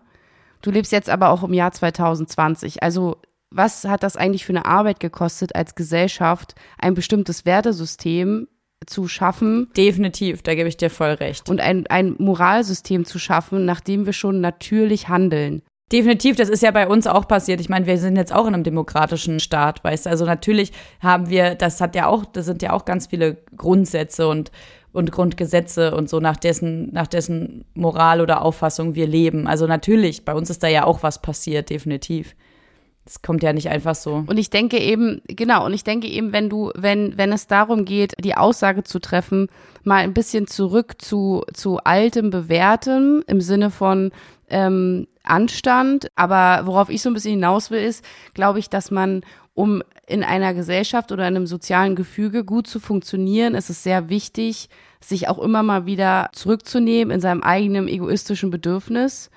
Du 0.62 0.72
lebst 0.72 0.94
jetzt 0.94 1.10
aber 1.10 1.30
auch 1.30 1.44
im 1.44 1.54
Jahr 1.54 1.74
2020. 1.74 2.82
Also 2.82 3.18
was 3.56 3.86
hat 3.86 4.04
das 4.04 4.18
eigentlich 4.18 4.46
für 4.46 4.54
eine 4.54 4.66
Arbeit 4.66 5.00
gekostet, 5.00 5.56
als 5.56 5.76
Gesellschaft 5.76 6.56
ein 6.78 6.94
bestimmtes 6.94 7.46
Wertesystem 7.46 8.48
zu 8.86 9.08
schaffen. 9.08 9.70
Definitiv, 9.76 10.44
da 10.44 10.54
gebe 10.56 10.70
ich 10.70 10.78
dir 10.78 10.90
voll 10.90 11.12
recht. 11.12 11.50
Und 11.50 11.62
ein, 11.62 11.88
ein 11.88 12.16
Moralsystem 12.18 13.06
zu 13.06 13.20
schaffen, 13.20 13.66
nach 13.66 13.80
dem 13.80 14.06
wir 14.06 14.14
schon 14.14 14.42
natürlich 14.42 15.08
handeln. 15.08 15.62
Definitiv, 15.92 16.36
das 16.36 16.50
ist 16.50 16.64
ja 16.64 16.72
bei 16.72 16.88
uns 16.88 17.06
auch 17.06 17.28
passiert. 17.28 17.62
Ich 17.62 17.70
meine, 17.70 17.86
wir 17.86 17.98
sind 18.00 18.16
jetzt 18.16 18.34
auch 18.34 18.48
in 18.48 18.56
einem 18.56 18.64
demokratischen 18.64 19.40
Staat, 19.40 19.84
weißt 19.84 20.06
du. 20.08 20.10
Also 20.10 20.26
natürlich 20.26 20.72
haben 21.00 21.30
wir, 21.30 21.54
das 21.56 21.80
hat 21.80 21.96
ja 21.96 22.08
auch, 22.08 22.26
das 22.26 22.46
sind 22.46 22.64
ja 22.64 22.74
auch 22.74 22.86
ganz 22.86 23.08
viele 23.08 23.38
Grundsätze 23.56 24.28
und, 24.28 24.52
und 24.94 25.12
Grundgesetze 25.12 25.96
und 25.96 26.10
so, 26.10 26.20
nach 26.20 26.38
dessen, 26.38 26.92
nach 26.92 27.08
dessen 27.08 27.66
Moral 27.76 28.20
oder 28.20 28.42
Auffassung 28.42 28.96
wir 28.96 29.06
leben. 29.06 29.46
Also 29.48 29.68
natürlich, 29.68 30.26
bei 30.26 30.34
uns 30.34 30.50
ist 30.50 30.64
da 30.64 30.68
ja 30.68 30.86
auch 30.86 31.04
was 31.04 31.22
passiert, 31.22 31.70
definitiv. 31.70 32.36
Das 33.06 33.22
kommt 33.22 33.44
ja 33.44 33.54
nicht 33.54 33.70
einfach 33.70 33.94
so. 33.94 34.24
Und 34.26 34.38
ich 34.38 34.50
denke 34.50 34.80
eben, 34.80 35.22
genau, 35.28 35.64
und 35.66 35.74
ich 35.74 35.84
denke 35.84 36.08
eben, 36.08 36.34
wenn 36.34 36.50
du, 36.50 36.72
wenn, 36.74 37.16
wenn 37.18 37.32
es 37.32 37.46
darum 37.46 37.86
geht, 37.86 38.14
die 38.20 38.36
Aussage 38.36 38.84
zu 38.84 39.00
treffen, 39.00 39.48
mal 39.84 39.98
ein 39.98 40.16
bisschen 40.16 40.48
zurück 40.48 40.96
zu, 40.98 41.44
zu 41.54 41.78
altem 41.78 42.32
Bewährtem 42.32 43.24
im 43.28 43.42
Sinne 43.42 43.70
von 43.70 44.12
ähm, 44.50 45.06
Anstand. 45.22 46.08
Aber 46.16 46.66
worauf 46.66 46.90
ich 46.90 47.04
so 47.04 47.12
ein 47.12 47.14
bisschen 47.14 47.34
hinaus 47.34 47.70
will, 47.70 47.84
ist, 47.84 48.04
glaube 48.34 48.58
ich, 48.58 48.72
dass 48.72 48.90
man, 48.90 49.22
um 49.54 49.84
in 50.08 50.24
einer 50.24 50.56
Gesellschaft 50.56 51.12
oder 51.12 51.28
in 51.28 51.36
einem 51.36 51.48
sozialen 51.48 51.96
Gefüge 51.96 52.44
gut 52.44 52.66
zu 52.66 52.80
funktionieren, 52.80 53.54
ist 53.54 53.70
es 53.70 53.84
sehr 53.84 54.10
wichtig, 54.10 54.68
sich 55.00 55.28
auch 55.28 55.38
immer 55.38 55.62
mal 55.62 55.86
wieder 55.86 56.30
zurückzunehmen 56.34 57.14
in 57.14 57.22
seinem 57.22 57.44
eigenen 57.44 57.88
egoistischen 57.88 58.50
Bedürfnis 58.50 59.30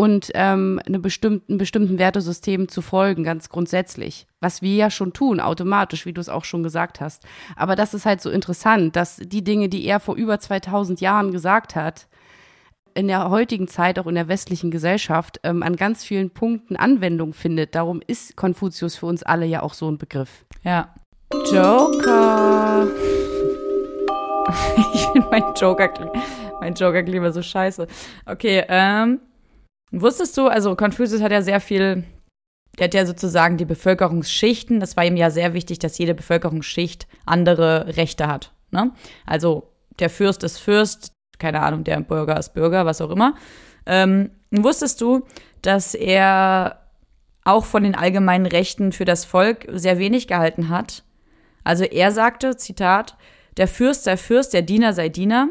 und 0.00 0.30
ähm, 0.32 0.80
eine 0.86 0.98
bestimmten, 0.98 1.58
bestimmten 1.58 1.98
Wertesystem 1.98 2.68
zu 2.68 2.80
folgen, 2.80 3.22
ganz 3.22 3.50
grundsätzlich. 3.50 4.26
Was 4.40 4.62
wir 4.62 4.74
ja 4.74 4.88
schon 4.88 5.12
tun, 5.12 5.40
automatisch, 5.40 6.06
wie 6.06 6.14
du 6.14 6.22
es 6.22 6.30
auch 6.30 6.44
schon 6.44 6.62
gesagt 6.62 7.02
hast. 7.02 7.26
Aber 7.54 7.76
das 7.76 7.92
ist 7.92 8.06
halt 8.06 8.22
so 8.22 8.30
interessant, 8.30 8.96
dass 8.96 9.16
die 9.16 9.44
Dinge, 9.44 9.68
die 9.68 9.84
er 9.84 10.00
vor 10.00 10.14
über 10.14 10.40
2000 10.40 11.02
Jahren 11.02 11.32
gesagt 11.32 11.76
hat, 11.76 12.08
in 12.94 13.08
der 13.08 13.28
heutigen 13.28 13.68
Zeit, 13.68 13.98
auch 13.98 14.06
in 14.06 14.14
der 14.14 14.26
westlichen 14.28 14.70
Gesellschaft, 14.70 15.38
ähm, 15.42 15.62
an 15.62 15.76
ganz 15.76 16.02
vielen 16.02 16.30
Punkten 16.30 16.76
Anwendung 16.76 17.34
findet. 17.34 17.74
Darum 17.74 18.00
ist 18.06 18.36
Konfuzius 18.36 18.96
für 18.96 19.04
uns 19.04 19.22
alle 19.22 19.44
ja 19.44 19.60
auch 19.60 19.74
so 19.74 19.86
ein 19.90 19.98
Begriff. 19.98 20.46
Ja. 20.64 20.94
Joker. 21.52 22.88
ich 24.94 25.06
finde 25.08 25.28
mein 25.30 25.44
Joker, 25.54 25.90
mein 26.58 26.72
Joker 26.72 27.02
klima 27.02 27.32
so 27.32 27.42
scheiße. 27.42 27.86
Okay, 28.24 28.64
ähm, 28.66 29.20
wusstest 29.90 30.36
du, 30.36 30.46
also 30.46 30.76
Confucius 30.76 31.22
hat 31.22 31.32
ja 31.32 31.42
sehr 31.42 31.60
viel, 31.60 32.04
der 32.78 32.84
hat 32.84 32.94
ja 32.94 33.06
sozusagen 33.06 33.56
die 33.56 33.64
Bevölkerungsschichten, 33.64 34.80
das 34.80 34.96
war 34.96 35.04
ihm 35.04 35.16
ja 35.16 35.30
sehr 35.30 35.54
wichtig, 35.54 35.78
dass 35.78 35.98
jede 35.98 36.14
Bevölkerungsschicht 36.14 37.06
andere 37.26 37.96
Rechte 37.96 38.26
hat. 38.26 38.52
Ne? 38.70 38.92
Also 39.26 39.72
der 39.98 40.10
Fürst 40.10 40.44
ist 40.44 40.58
Fürst, 40.58 41.12
keine 41.38 41.62
Ahnung, 41.62 41.84
der 41.84 42.00
Bürger 42.00 42.38
ist 42.38 42.54
Bürger, 42.54 42.86
was 42.86 43.00
auch 43.00 43.10
immer. 43.10 43.34
Ähm, 43.86 44.30
wusstest 44.50 45.00
du, 45.00 45.26
dass 45.62 45.94
er 45.94 46.80
auch 47.44 47.64
von 47.64 47.82
den 47.82 47.94
allgemeinen 47.94 48.46
Rechten 48.46 48.92
für 48.92 49.04
das 49.04 49.24
Volk 49.24 49.66
sehr 49.70 49.98
wenig 49.98 50.26
gehalten 50.26 50.68
hat? 50.68 51.04
Also 51.64 51.84
er 51.84 52.12
sagte, 52.12 52.56
Zitat, 52.56 53.16
der 53.56 53.68
Fürst 53.68 54.04
sei 54.04 54.16
Fürst, 54.16 54.54
der 54.54 54.62
Diener 54.62 54.92
sei 54.92 55.08
Diener. 55.08 55.48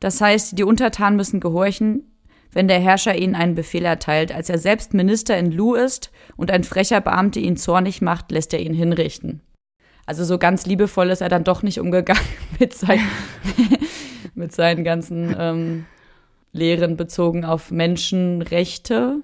Das 0.00 0.20
heißt, 0.20 0.58
die 0.58 0.64
Untertanen 0.64 1.16
müssen 1.16 1.40
gehorchen, 1.40 2.17
wenn 2.52 2.68
der 2.68 2.80
Herrscher 2.80 3.16
ihnen 3.16 3.34
einen 3.34 3.54
Befehl 3.54 3.84
erteilt. 3.84 4.32
Als 4.32 4.48
er 4.48 4.58
selbst 4.58 4.94
Minister 4.94 5.36
in 5.36 5.52
Lu 5.52 5.74
ist 5.74 6.10
und 6.36 6.50
ein 6.50 6.64
frecher 6.64 7.00
Beamter 7.00 7.40
ihn 7.40 7.56
zornig 7.56 8.00
macht, 8.00 8.30
lässt 8.30 8.52
er 8.52 8.60
ihn 8.60 8.74
hinrichten. 8.74 9.42
Also 10.06 10.24
so 10.24 10.38
ganz 10.38 10.64
liebevoll 10.64 11.10
ist 11.10 11.20
er 11.20 11.28
dann 11.28 11.44
doch 11.44 11.62
nicht 11.62 11.80
umgegangen 11.80 12.22
mit, 12.58 12.74
sein, 12.74 13.00
mit 14.34 14.52
seinen 14.54 14.84
ganzen 14.84 15.36
ähm, 15.38 15.86
Lehren 16.52 16.96
bezogen 16.96 17.44
auf 17.44 17.70
Menschenrechte. 17.70 19.16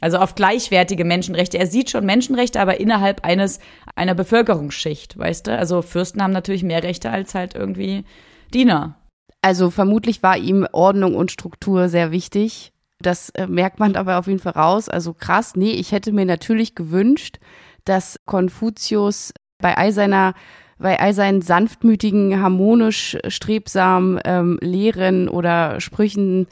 Also 0.00 0.18
auf 0.18 0.36
gleichwertige 0.36 1.04
Menschenrechte. 1.04 1.58
Er 1.58 1.66
sieht 1.66 1.90
schon 1.90 2.06
Menschenrechte, 2.06 2.60
aber 2.60 2.78
innerhalb 2.78 3.24
eines 3.24 3.58
einer 3.96 4.14
Bevölkerungsschicht, 4.14 5.18
weißt 5.18 5.48
du? 5.48 5.58
Also 5.58 5.82
Fürsten 5.82 6.22
haben 6.22 6.32
natürlich 6.32 6.62
mehr 6.62 6.84
Rechte 6.84 7.10
als 7.10 7.34
halt 7.34 7.54
irgendwie 7.54 8.04
Diener. 8.54 8.97
Also 9.42 9.70
vermutlich 9.70 10.22
war 10.22 10.36
ihm 10.36 10.66
Ordnung 10.72 11.14
und 11.14 11.30
Struktur 11.30 11.88
sehr 11.88 12.10
wichtig. 12.10 12.72
Das 13.00 13.30
äh, 13.30 13.46
merkt 13.46 13.78
man 13.78 13.96
aber 13.96 14.18
auf 14.18 14.26
jeden 14.26 14.40
Fall 14.40 14.52
raus. 14.52 14.88
Also 14.88 15.14
krass. 15.14 15.54
Nee, 15.54 15.72
ich 15.72 15.92
hätte 15.92 16.12
mir 16.12 16.24
natürlich 16.24 16.74
gewünscht, 16.74 17.38
dass 17.84 18.20
Konfuzius 18.26 19.32
bei 19.58 19.76
all 19.76 19.92
seiner 19.92 20.34
bei 20.80 21.00
all 21.00 21.12
seinen 21.12 21.42
sanftmütigen, 21.42 22.40
harmonisch 22.40 23.18
strebsamen 23.26 24.20
ähm, 24.24 24.58
Lehren 24.62 25.28
oder 25.28 25.80
Sprüchen, 25.80 26.46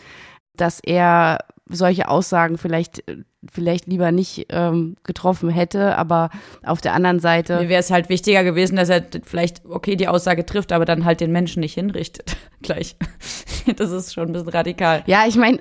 dass 0.56 0.80
er 0.80 1.44
solche 1.68 2.08
Aussagen 2.08 2.58
vielleicht 2.58 3.02
vielleicht 3.50 3.86
lieber 3.86 4.12
nicht 4.12 4.46
ähm, 4.50 4.96
getroffen 5.04 5.50
hätte, 5.50 5.96
aber 5.96 6.30
auf 6.64 6.80
der 6.80 6.94
anderen 6.94 7.20
Seite. 7.20 7.60
Mir 7.60 7.68
wäre 7.68 7.80
es 7.80 7.90
halt 7.90 8.08
wichtiger 8.08 8.44
gewesen, 8.44 8.76
dass 8.76 8.88
er 8.88 9.04
vielleicht, 9.24 9.64
okay, 9.66 9.96
die 9.96 10.08
Aussage 10.08 10.46
trifft, 10.46 10.72
aber 10.72 10.84
dann 10.84 11.04
halt 11.04 11.20
den 11.20 11.32
Menschen 11.32 11.60
nicht 11.60 11.74
hinrichtet. 11.74 12.36
Gleich. 12.62 12.96
das 13.76 13.90
ist 13.90 14.14
schon 14.14 14.28
ein 14.28 14.32
bisschen 14.32 14.48
radikal. 14.48 15.02
Ja, 15.06 15.24
ich 15.26 15.36
meine, 15.36 15.58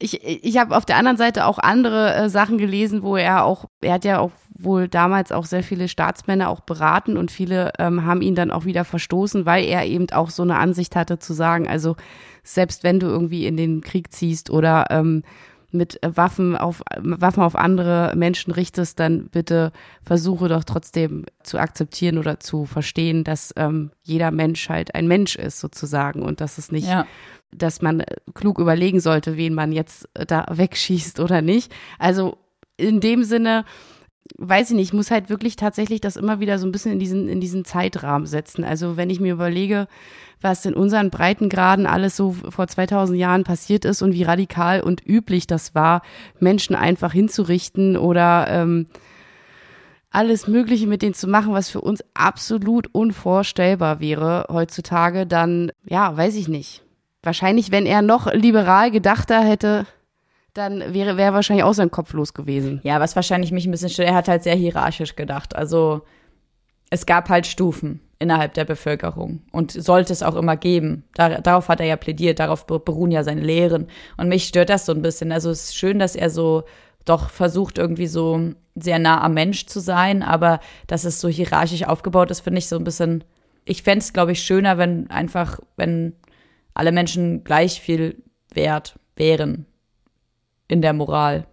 ich, 0.00 0.24
ich 0.24 0.58
habe 0.58 0.76
auf 0.76 0.84
der 0.84 0.96
anderen 0.96 1.16
Seite 1.16 1.46
auch 1.46 1.58
andere 1.58 2.14
äh, 2.14 2.28
Sachen 2.28 2.58
gelesen, 2.58 3.02
wo 3.02 3.16
er 3.16 3.44
auch, 3.44 3.64
er 3.80 3.94
hat 3.94 4.04
ja 4.04 4.20
auch 4.20 4.30
wohl 4.58 4.88
damals 4.88 5.32
auch 5.32 5.44
sehr 5.44 5.62
viele 5.62 5.88
Staatsmänner 5.88 6.50
auch 6.50 6.60
beraten 6.60 7.16
und 7.16 7.30
viele 7.30 7.72
ähm, 7.78 8.04
haben 8.04 8.22
ihn 8.22 8.34
dann 8.34 8.50
auch 8.50 8.64
wieder 8.64 8.84
verstoßen, 8.84 9.46
weil 9.46 9.64
er 9.64 9.86
eben 9.86 10.10
auch 10.10 10.30
so 10.30 10.42
eine 10.42 10.56
Ansicht 10.56 10.96
hatte 10.96 11.18
zu 11.18 11.32
sagen, 11.32 11.68
also 11.68 11.96
selbst 12.54 12.82
wenn 12.82 12.98
du 12.98 13.06
irgendwie 13.06 13.46
in 13.46 13.56
den 13.56 13.82
Krieg 13.82 14.12
ziehst 14.12 14.50
oder 14.50 14.86
ähm, 14.90 15.22
mit 15.70 15.98
Waffen 16.02 16.56
auf, 16.56 16.82
Waffen 16.96 17.42
auf 17.42 17.54
andere 17.54 18.14
Menschen 18.16 18.52
richtest, 18.52 18.98
dann 18.98 19.28
bitte 19.28 19.70
versuche 20.02 20.48
doch 20.48 20.64
trotzdem 20.64 21.26
zu 21.42 21.58
akzeptieren 21.58 22.16
oder 22.16 22.40
zu 22.40 22.64
verstehen, 22.64 23.22
dass 23.22 23.52
ähm, 23.56 23.90
jeder 24.02 24.30
Mensch 24.30 24.68
halt 24.70 24.94
ein 24.94 25.06
Mensch 25.06 25.36
ist 25.36 25.60
sozusagen 25.60 26.22
und 26.22 26.40
dass 26.40 26.56
es 26.56 26.72
nicht, 26.72 26.88
ja. 26.88 27.06
dass 27.52 27.82
man 27.82 28.02
klug 28.32 28.58
überlegen 28.58 29.00
sollte, 29.00 29.36
wen 29.36 29.52
man 29.52 29.72
jetzt 29.72 30.08
da 30.14 30.46
wegschießt 30.50 31.20
oder 31.20 31.42
nicht. 31.42 31.70
Also 31.98 32.38
in 32.78 33.00
dem 33.00 33.24
Sinne, 33.24 33.66
weiß 34.36 34.70
ich 34.70 34.76
nicht, 34.76 34.88
ich 34.88 34.92
muss 34.92 35.10
halt 35.10 35.30
wirklich 35.30 35.56
tatsächlich 35.56 36.00
das 36.00 36.16
immer 36.16 36.40
wieder 36.40 36.58
so 36.58 36.66
ein 36.66 36.72
bisschen 36.72 36.92
in 36.92 36.98
diesen, 36.98 37.28
in 37.28 37.40
diesen 37.40 37.64
Zeitrahmen 37.64 38.26
setzen. 38.26 38.64
Also 38.64 38.96
wenn 38.96 39.10
ich 39.10 39.20
mir 39.20 39.32
überlege, 39.32 39.88
was 40.40 40.64
in 40.64 40.74
unseren 40.74 41.10
Breitengraden 41.10 41.86
alles 41.86 42.16
so 42.16 42.32
vor 42.32 42.68
2000 42.68 43.18
Jahren 43.18 43.44
passiert 43.44 43.84
ist 43.84 44.02
und 44.02 44.12
wie 44.12 44.22
radikal 44.22 44.80
und 44.80 45.04
üblich 45.04 45.46
das 45.46 45.74
war, 45.74 46.02
Menschen 46.38 46.76
einfach 46.76 47.12
hinzurichten 47.12 47.96
oder 47.96 48.46
ähm, 48.48 48.86
alles 50.10 50.46
Mögliche 50.46 50.86
mit 50.86 51.02
denen 51.02 51.14
zu 51.14 51.26
machen, 51.26 51.52
was 51.52 51.70
für 51.70 51.80
uns 51.80 52.02
absolut 52.14 52.88
unvorstellbar 52.92 54.00
wäre 54.00 54.46
heutzutage, 54.50 55.26
dann, 55.26 55.70
ja, 55.84 56.16
weiß 56.16 56.36
ich 56.36 56.48
nicht. 56.48 56.82
Wahrscheinlich, 57.22 57.72
wenn 57.72 57.84
er 57.84 58.00
noch 58.00 58.32
liberal 58.32 58.90
gedachter 58.90 59.40
hätte, 59.40 59.86
dann 60.54 60.92
wäre, 60.92 61.16
wäre 61.16 61.34
wahrscheinlich 61.34 61.64
auch 61.64 61.74
sein 61.74 61.90
Kopf 61.90 62.12
los 62.12 62.34
gewesen. 62.34 62.80
Ja, 62.82 63.00
was 63.00 63.16
wahrscheinlich 63.16 63.52
mich 63.52 63.66
ein 63.66 63.70
bisschen 63.70 63.90
stört, 63.90 64.08
er 64.08 64.14
hat 64.14 64.28
halt 64.28 64.42
sehr 64.42 64.54
hierarchisch 64.54 65.16
gedacht. 65.16 65.54
Also 65.54 66.02
es 66.90 67.06
gab 67.06 67.28
halt 67.28 67.46
Stufen 67.46 68.00
innerhalb 68.18 68.54
der 68.54 68.64
Bevölkerung 68.64 69.42
und 69.52 69.70
sollte 69.70 70.12
es 70.12 70.22
auch 70.22 70.34
immer 70.34 70.56
geben. 70.56 71.04
Dar 71.14 71.40
darauf 71.40 71.68
hat 71.68 71.80
er 71.80 71.86
ja 71.86 71.96
plädiert, 71.96 72.40
darauf 72.40 72.66
beruhen 72.66 73.10
ja 73.10 73.22
seine 73.22 73.42
Lehren. 73.42 73.86
Und 74.16 74.28
mich 74.28 74.44
stört 74.48 74.70
das 74.70 74.86
so 74.86 74.92
ein 74.92 75.02
bisschen. 75.02 75.30
Also 75.30 75.50
es 75.50 75.64
ist 75.64 75.76
schön, 75.76 75.98
dass 75.98 76.16
er 76.16 76.30
so 76.30 76.64
doch 77.04 77.30
versucht, 77.30 77.78
irgendwie 77.78 78.06
so 78.08 78.52
sehr 78.74 78.98
nah 78.98 79.22
am 79.22 79.34
Mensch 79.34 79.66
zu 79.66 79.80
sein, 79.80 80.22
aber 80.22 80.60
dass 80.86 81.04
es 81.04 81.20
so 81.20 81.28
hierarchisch 81.28 81.84
aufgebaut 81.84 82.30
ist, 82.30 82.40
finde 82.40 82.58
ich 82.58 82.68
so 82.68 82.76
ein 82.76 82.84
bisschen. 82.84 83.24
Ich 83.64 83.82
fände 83.82 84.00
es, 84.02 84.12
glaube 84.12 84.32
ich, 84.32 84.42
schöner, 84.42 84.78
wenn 84.78 85.10
einfach, 85.10 85.60
wenn 85.76 86.14
alle 86.74 86.92
Menschen 86.92 87.44
gleich 87.44 87.80
viel 87.80 88.22
wert 88.52 88.98
wären 89.16 89.66
in 90.68 90.82
der 90.82 90.92
Moral. 90.92 91.46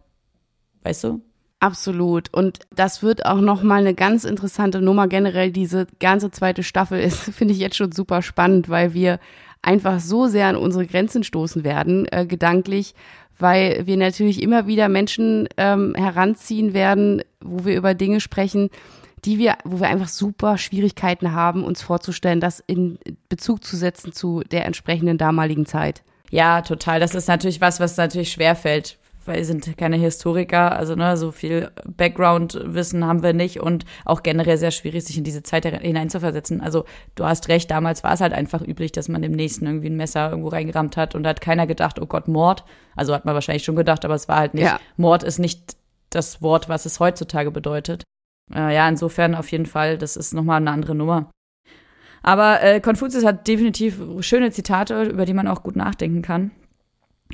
Weißt 0.83 1.03
du? 1.05 1.21
Absolut. 1.59 2.31
Und 2.33 2.59
das 2.75 3.01
wird 3.01 3.25
auch 3.25 3.41
nochmal 3.41 3.79
eine 3.79 3.95
ganz 3.95 4.23
interessante 4.23 4.81
Nummer. 4.81 5.07
Generell 5.07 5.51
diese 5.51 5.87
ganze 5.99 6.29
zweite 6.29 6.61
Staffel 6.61 6.99
ist, 6.99 7.19
finde 7.33 7.53
ich 7.53 7.59
jetzt 7.59 7.77
schon 7.77 7.91
super 7.91 8.21
spannend, 8.21 8.69
weil 8.69 8.93
wir 8.93 9.19
einfach 9.61 9.99
so 9.99 10.27
sehr 10.27 10.47
an 10.47 10.57
unsere 10.57 10.85
Grenzen 10.85 11.23
stoßen 11.23 11.63
werden, 11.63 12.07
äh, 12.11 12.27
gedanklich, 12.27 12.93
weil 13.39 13.87
wir 13.87 13.97
natürlich 13.97 14.43
immer 14.43 14.67
wieder 14.67 14.89
Menschen 14.89 15.49
ähm, 15.57 15.95
heranziehen 15.95 16.73
werden, 16.73 17.23
wo 17.41 17.65
wir 17.65 17.75
über 17.75 17.95
Dinge 17.95 18.19
sprechen, 18.19 18.69
die 19.25 19.39
wir, 19.39 19.55
wo 19.63 19.79
wir 19.79 19.87
einfach 19.87 20.07
super 20.07 20.59
Schwierigkeiten 20.59 21.31
haben, 21.31 21.63
uns 21.63 21.81
vorzustellen, 21.81 22.41
das 22.41 22.63
in 22.67 22.99
Bezug 23.27 23.63
zu 23.63 23.75
setzen 23.75 24.13
zu 24.13 24.43
der 24.51 24.65
entsprechenden 24.65 25.17
damaligen 25.17 25.65
Zeit. 25.65 26.03
Ja, 26.29 26.61
total. 26.61 26.99
Das 26.99 27.15
ist 27.15 27.27
natürlich 27.27 27.59
was, 27.59 27.79
was 27.79 27.97
natürlich 27.97 28.31
schwerfällt 28.31 28.99
weil 29.27 29.37
wir 29.37 29.45
sind 29.45 29.77
keine 29.77 29.97
Historiker, 29.97 30.77
also 30.77 30.95
ne, 30.95 31.17
so 31.17 31.31
viel 31.31 31.71
Background-Wissen 31.85 33.05
haben 33.05 33.23
wir 33.23 33.33
nicht 33.33 33.59
und 33.59 33.85
auch 34.05 34.23
generell 34.23 34.57
sehr 34.57 34.71
schwierig, 34.71 35.03
sich 35.05 35.17
in 35.17 35.23
diese 35.23 35.43
Zeit 35.43 35.65
hineinzuversetzen. 35.65 36.61
Also 36.61 36.85
du 37.15 37.25
hast 37.25 37.47
recht, 37.47 37.71
damals 37.71 38.03
war 38.03 38.13
es 38.13 38.21
halt 38.21 38.33
einfach 38.33 38.61
üblich, 38.61 38.91
dass 38.91 39.09
man 39.09 39.21
dem 39.21 39.31
Nächsten 39.31 39.65
irgendwie 39.65 39.89
ein 39.89 39.97
Messer 39.97 40.29
irgendwo 40.29 40.49
reingerammt 40.49 40.97
hat 40.97 41.15
und 41.15 41.23
da 41.23 41.29
hat 41.29 41.41
keiner 41.41 41.67
gedacht, 41.67 41.99
oh 42.01 42.05
Gott, 42.05 42.27
Mord. 42.27 42.63
Also 42.95 43.13
hat 43.13 43.25
man 43.25 43.33
wahrscheinlich 43.33 43.63
schon 43.63 43.75
gedacht, 43.75 44.05
aber 44.05 44.15
es 44.15 44.27
war 44.27 44.37
halt 44.37 44.53
nicht, 44.53 44.65
ja. 44.65 44.79
Mord 44.97 45.23
ist 45.23 45.39
nicht 45.39 45.75
das 46.09 46.41
Wort, 46.41 46.69
was 46.69 46.85
es 46.85 46.99
heutzutage 46.99 47.51
bedeutet. 47.51 48.03
Äh, 48.53 48.75
ja, 48.75 48.87
insofern 48.87 49.35
auf 49.35 49.51
jeden 49.51 49.65
Fall, 49.65 49.97
das 49.97 50.15
ist 50.15 50.33
nochmal 50.33 50.57
eine 50.57 50.71
andere 50.71 50.95
Nummer. 50.95 51.29
Aber 52.23 52.63
äh, 52.63 52.79
Konfuzius 52.79 53.23
hat 53.23 53.47
definitiv 53.47 53.99
schöne 54.21 54.51
Zitate, 54.51 55.03
über 55.03 55.25
die 55.25 55.33
man 55.33 55.47
auch 55.47 55.61
gut 55.61 55.75
nachdenken 55.75 56.21
kann. 56.21 56.51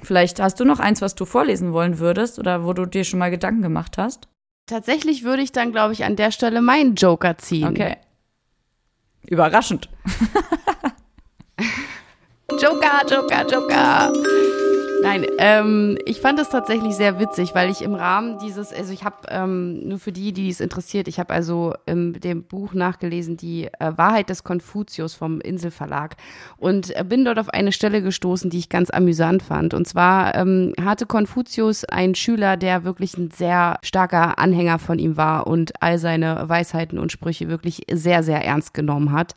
Vielleicht 0.04 0.40
hast 0.40 0.60
du 0.60 0.66
noch 0.66 0.80
eins, 0.80 1.02
was 1.02 1.16
du 1.16 1.26
vorlesen 1.26 1.74
wollen 1.74 2.00
würdest 2.00 2.40
oder 2.40 2.66
wo 2.66 2.74
du 2.74 2.86
dir 2.86 3.04
schon 3.04 3.20
mal 3.20 3.30
Gedanken 3.32 3.62
gemacht 3.62 3.98
hast. 3.98 4.28
Tatsächlich 4.68 5.24
würde 5.24 5.44
ich 5.44 5.52
dann, 5.52 5.72
glaube 5.72 5.94
ich, 5.94 6.06
an 6.06 6.16
der 6.16 6.32
Stelle 6.32 6.62
meinen 6.62 6.96
Joker 6.96 7.38
ziehen. 7.38 7.68
Okay. 7.68 7.98
Überraschend. 9.28 9.90
Joker, 12.60 13.02
Joker, 13.10 13.48
Joker. 13.48 14.14
Nein, 15.02 15.26
ähm, 15.40 15.98
ich 16.06 16.22
fand 16.22 16.40
es 16.40 16.50
tatsächlich 16.50 16.96
sehr 16.96 17.20
witzig, 17.20 17.56
weil 17.56 17.72
ich 17.72 17.82
im 17.82 17.96
Rahmen 17.96 18.38
dieses, 18.38 18.72
also 18.72 18.94
ich 18.94 19.04
habe 19.04 19.16
ähm, 19.30 19.88
nur 19.88 19.98
für 19.98 20.12
die, 20.12 20.32
die 20.32 20.50
es 20.50 20.60
interessiert, 20.60 21.08
ich 21.08 21.20
habe 21.20 21.34
also 21.34 21.74
in 21.88 22.14
dem 22.14 22.44
Buch 22.44 22.74
nachgelesen, 22.74 23.36
die 23.36 23.66
äh, 23.66 23.94
Wahrheit 23.96 24.30
des 24.30 24.44
Konfuzius 24.44 25.16
vom 25.16 25.42
Inselverlag 25.42 26.18
und 26.58 26.96
äh, 26.96 27.04
bin 27.04 27.26
dort 27.26 27.40
auf 27.40 27.50
eine 27.50 27.72
Stelle 27.72 28.04
gestoßen, 28.04 28.52
die 28.52 28.60
ich 28.60 28.70
ganz 28.70 28.92
amüsant 28.92 29.42
fand. 29.42 29.74
Und 29.74 29.88
zwar 29.88 30.36
ähm, 30.36 30.74
hatte 30.80 31.08
Konfuzius 31.08 31.84
einen 31.84 32.14
Schüler, 32.14 32.56
der 32.56 32.84
wirklich 32.84 33.18
ein 33.18 33.32
sehr 33.32 33.80
starker 33.82 34.38
Anhänger 34.38 34.78
von 34.78 35.00
ihm 35.00 35.18
war 35.18 35.48
und 35.48 35.82
all 35.82 35.98
seine 35.98 36.48
Weisheiten 36.48 37.00
und 37.00 37.12
Sprüche 37.12 37.50
wirklich 37.50 37.82
sehr, 37.92 38.22
sehr 38.22 38.46
ernst 38.46 38.76
genommen 38.76 39.12
hat. 39.12 39.36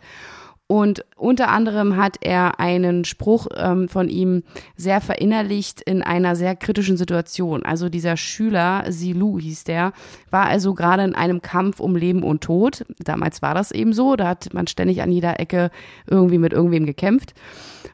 Und 0.66 1.04
unter 1.16 1.48
anderem 1.48 1.96
hat 1.96 2.16
er 2.22 2.58
einen 2.58 3.04
Spruch 3.04 3.48
ähm, 3.54 3.86
von 3.88 4.08
ihm 4.08 4.44
sehr 4.76 5.02
verinnerlicht 5.02 5.82
in 5.82 6.02
einer 6.02 6.36
sehr 6.36 6.56
kritischen 6.56 6.96
Situation. 6.96 7.64
Also 7.64 7.90
dieser 7.90 8.16
Schüler, 8.16 8.84
Silu 8.88 9.38
hieß 9.38 9.64
der, 9.64 9.92
war 10.30 10.46
also 10.46 10.72
gerade 10.72 11.04
in 11.04 11.14
einem 11.14 11.42
Kampf 11.42 11.80
um 11.80 11.96
Leben 11.96 12.22
und 12.22 12.42
Tod. 12.42 12.86
Damals 12.98 13.42
war 13.42 13.54
das 13.54 13.72
eben 13.72 13.92
so, 13.92 14.16
da 14.16 14.28
hat 14.28 14.54
man 14.54 14.66
ständig 14.66 15.02
an 15.02 15.12
jeder 15.12 15.38
Ecke 15.38 15.70
irgendwie 16.06 16.38
mit 16.38 16.54
irgendwem 16.54 16.86
gekämpft. 16.86 17.34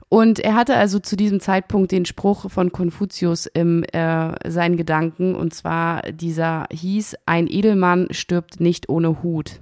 Und 0.08 0.38
er 0.38 0.54
hatte 0.54 0.76
also 0.76 1.00
zu 1.00 1.16
diesem 1.16 1.40
Zeitpunkt 1.40 1.90
den 1.90 2.04
Spruch 2.04 2.50
von 2.50 2.70
Konfuzius 2.70 3.46
im 3.46 3.82
äh, 3.92 4.32
seinen 4.48 4.76
Gedanken, 4.76 5.34
und 5.34 5.54
zwar 5.54 6.02
dieser 6.12 6.66
hieß, 6.72 7.16
ein 7.26 7.48
Edelmann 7.48 8.08
stirbt 8.10 8.60
nicht 8.60 8.88
ohne 8.88 9.22
Hut. 9.22 9.60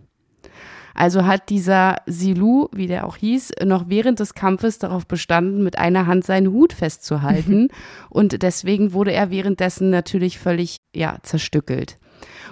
Also 0.99 1.27
hat 1.27 1.49
dieser 1.49 1.99
Silu, 2.07 2.67
wie 2.73 2.89
der 2.89 3.07
auch 3.07 3.15
hieß, 3.15 3.53
noch 3.65 3.85
während 3.87 4.19
des 4.19 4.35
Kampfes 4.35 4.81
darauf 4.81 5.07
bestanden, 5.07 5.63
mit 5.63 5.79
einer 5.79 6.09
Hand 6.09 6.25
seinen 6.25 6.49
Hut 6.49 6.73
festzuhalten. 6.73 7.69
und 8.11 8.43
deswegen 8.43 8.93
wurde 8.93 9.13
er 9.13 9.31
währenddessen 9.31 9.91
natürlich 9.91 10.41
völlig, 10.41 10.79
ja, 10.93 11.19
zerstückelt. 11.23 11.99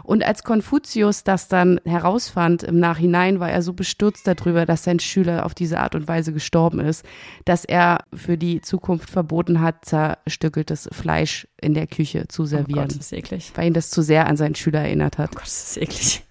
Und 0.05 0.25
als 0.25 0.45
Konfuzius 0.45 1.25
das 1.25 1.49
dann 1.49 1.81
herausfand 1.85 2.63
im 2.63 2.79
Nachhinein, 2.79 3.41
war 3.41 3.51
er 3.51 3.63
so 3.63 3.73
bestürzt 3.73 4.29
darüber, 4.29 4.65
dass 4.65 4.85
sein 4.85 5.01
Schüler 5.01 5.45
auf 5.45 5.53
diese 5.53 5.81
Art 5.81 5.97
und 5.97 6.07
Weise 6.07 6.33
gestorben 6.33 6.79
ist, 6.79 7.05
dass 7.47 7.65
er 7.65 8.05
für 8.15 8.39
die 8.39 8.61
Zukunft 8.61 9.11
verboten 9.11 9.61
hat, 9.61 9.85
zerstückeltes 9.85 10.89
Fleisch 10.93 11.49
in 11.61 11.75
der 11.75 11.89
Küche 11.89 12.29
zu 12.29 12.45
servieren. 12.45 12.79
Oh 12.79 12.83
Gott, 12.83 12.91
das 12.91 13.07
ist 13.07 13.13
eklig. 13.13 13.51
Weil 13.57 13.67
ihn 13.67 13.75
das 13.75 13.91
zu 13.91 14.03
sehr 14.03 14.29
an 14.29 14.37
seinen 14.37 14.55
Schüler 14.55 14.83
erinnert 14.83 15.19
hat. 15.19 15.31
Oh 15.33 15.35
Gott, 15.35 15.47
das 15.47 15.71
ist 15.71 15.79
eklig. 15.79 16.23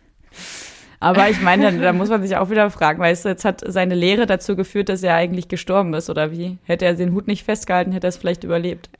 Aber 1.05 1.29
ich 1.29 1.39
meine, 1.39 1.71
da 1.79 1.93
muss 1.93 2.09
man 2.09 2.23
sich 2.23 2.35
auch 2.35 2.49
wieder 2.49 2.71
fragen, 2.71 2.99
weißt 2.99 3.25
du, 3.25 3.29
jetzt 3.29 3.45
hat 3.45 3.61
seine 3.63 3.93
Lehre 3.93 4.25
dazu 4.25 4.55
geführt, 4.55 4.89
dass 4.89 5.03
er 5.03 5.13
eigentlich 5.13 5.47
gestorben 5.47 5.93
ist, 5.93 6.09
oder 6.09 6.31
wie? 6.31 6.57
Hätte 6.63 6.85
er 6.85 6.95
den 6.95 7.13
Hut 7.13 7.27
nicht 7.27 7.43
festgehalten, 7.43 7.91
hätte 7.91 8.07
er 8.07 8.09
es 8.09 8.17
vielleicht 8.17 8.43
überlebt. 8.43 8.89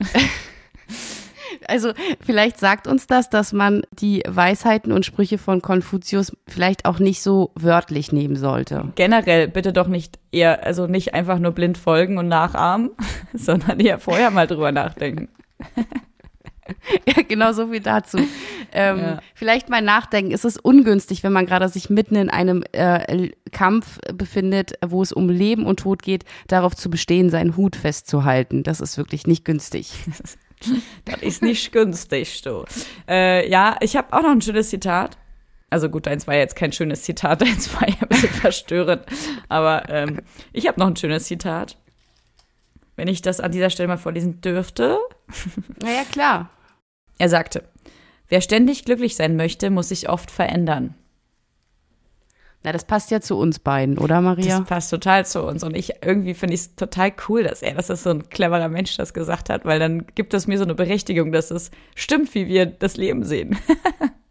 Also 1.68 1.92
vielleicht 2.20 2.60
sagt 2.60 2.86
uns 2.86 3.08
das, 3.08 3.28
dass 3.28 3.52
man 3.52 3.82
die 3.90 4.22
Weisheiten 4.28 4.92
und 4.92 5.04
Sprüche 5.04 5.36
von 5.36 5.62
Konfuzius 5.62 6.36
vielleicht 6.46 6.84
auch 6.84 7.00
nicht 7.00 7.22
so 7.22 7.50
wörtlich 7.56 8.12
nehmen 8.12 8.36
sollte. 8.36 8.92
Generell 8.94 9.48
bitte 9.48 9.72
doch 9.72 9.88
nicht 9.88 10.18
eher, 10.30 10.64
also 10.64 10.86
nicht 10.86 11.14
einfach 11.14 11.40
nur 11.40 11.52
blind 11.52 11.76
folgen 11.76 12.18
und 12.18 12.28
nachahmen, 12.28 12.90
sondern 13.34 13.80
eher 13.80 13.98
vorher 13.98 14.30
mal 14.30 14.46
drüber 14.46 14.70
nachdenken. 14.70 15.28
ja, 17.06 17.22
genau 17.22 17.52
so 17.52 17.68
viel 17.68 17.80
dazu. 17.80 18.18
Ähm, 18.72 18.98
ja. 18.98 19.20
Vielleicht 19.34 19.68
mal 19.68 19.82
nachdenken. 19.82 20.32
Ist 20.32 20.44
es 20.44 20.56
ungünstig, 20.56 21.22
wenn 21.22 21.32
man 21.32 21.46
gerade 21.46 21.68
sich 21.68 21.90
mitten 21.90 22.16
in 22.16 22.30
einem 22.30 22.64
äh, 22.72 23.30
Kampf 23.52 23.98
befindet, 24.14 24.74
wo 24.86 25.02
es 25.02 25.12
um 25.12 25.28
Leben 25.28 25.66
und 25.66 25.80
Tod 25.80 26.02
geht, 26.02 26.24
darauf 26.48 26.74
zu 26.74 26.90
bestehen, 26.90 27.30
seinen 27.30 27.56
Hut 27.56 27.76
festzuhalten? 27.76 28.62
Das 28.62 28.80
ist 28.80 28.98
wirklich 28.98 29.26
nicht 29.26 29.44
günstig. 29.44 29.92
das 31.04 31.22
ist 31.22 31.42
nicht 31.42 31.72
günstig, 31.72 32.42
du. 32.42 32.64
Äh, 33.08 33.48
ja, 33.48 33.76
ich 33.80 33.96
habe 33.96 34.12
auch 34.12 34.22
noch 34.22 34.30
ein 34.30 34.40
schönes 34.40 34.70
Zitat. 34.70 35.18
Also 35.68 35.88
gut, 35.88 36.06
deins 36.06 36.26
war 36.26 36.34
ja 36.34 36.40
jetzt 36.40 36.56
kein 36.56 36.72
schönes 36.72 37.02
Zitat, 37.02 37.40
deins 37.42 37.72
war 37.74 37.88
ja 37.88 37.96
ein 38.00 38.08
bisschen 38.08 38.30
verstörend. 38.30 39.04
Aber 39.48 39.88
ähm, 39.88 40.20
ich 40.52 40.66
habe 40.66 40.80
noch 40.80 40.86
ein 40.86 40.96
schönes 40.96 41.24
Zitat. 41.24 41.76
Wenn 42.96 43.08
ich 43.08 43.20
das 43.20 43.40
an 43.40 43.52
dieser 43.52 43.68
Stelle 43.68 43.88
mal 43.88 43.98
vorlesen 43.98 44.40
dürfte. 44.40 44.98
Naja, 45.82 46.02
klar. 46.10 46.50
Er 47.18 47.28
sagte, 47.28 47.64
wer 48.28 48.40
ständig 48.40 48.84
glücklich 48.84 49.16
sein 49.16 49.36
möchte, 49.36 49.70
muss 49.70 49.88
sich 49.88 50.08
oft 50.08 50.30
verändern. 50.30 50.94
Na, 52.62 52.72
das 52.72 52.84
passt 52.84 53.12
ja 53.12 53.20
zu 53.20 53.36
uns 53.36 53.60
beiden, 53.60 53.96
oder 53.96 54.20
Maria? 54.20 54.58
Das 54.58 54.66
passt 54.66 54.90
total 54.90 55.24
zu 55.24 55.42
uns. 55.44 55.62
Und 55.62 55.76
ich 55.76 56.02
irgendwie 56.02 56.34
finde 56.34 56.54
ich 56.54 56.62
es 56.62 56.74
total 56.74 57.12
cool, 57.28 57.44
dass 57.44 57.62
er, 57.62 57.74
dass 57.74 57.86
das 57.86 58.02
so 58.02 58.10
ein 58.10 58.28
cleverer 58.28 58.68
Mensch 58.68 58.96
das 58.96 59.14
gesagt 59.14 59.50
hat, 59.50 59.64
weil 59.64 59.78
dann 59.78 60.06
gibt 60.16 60.34
es 60.34 60.48
mir 60.48 60.58
so 60.58 60.64
eine 60.64 60.74
Berechtigung, 60.74 61.30
dass 61.30 61.52
es 61.52 61.70
stimmt, 61.94 62.34
wie 62.34 62.48
wir 62.48 62.66
das 62.66 62.96
Leben 62.96 63.22
sehen. 63.22 63.56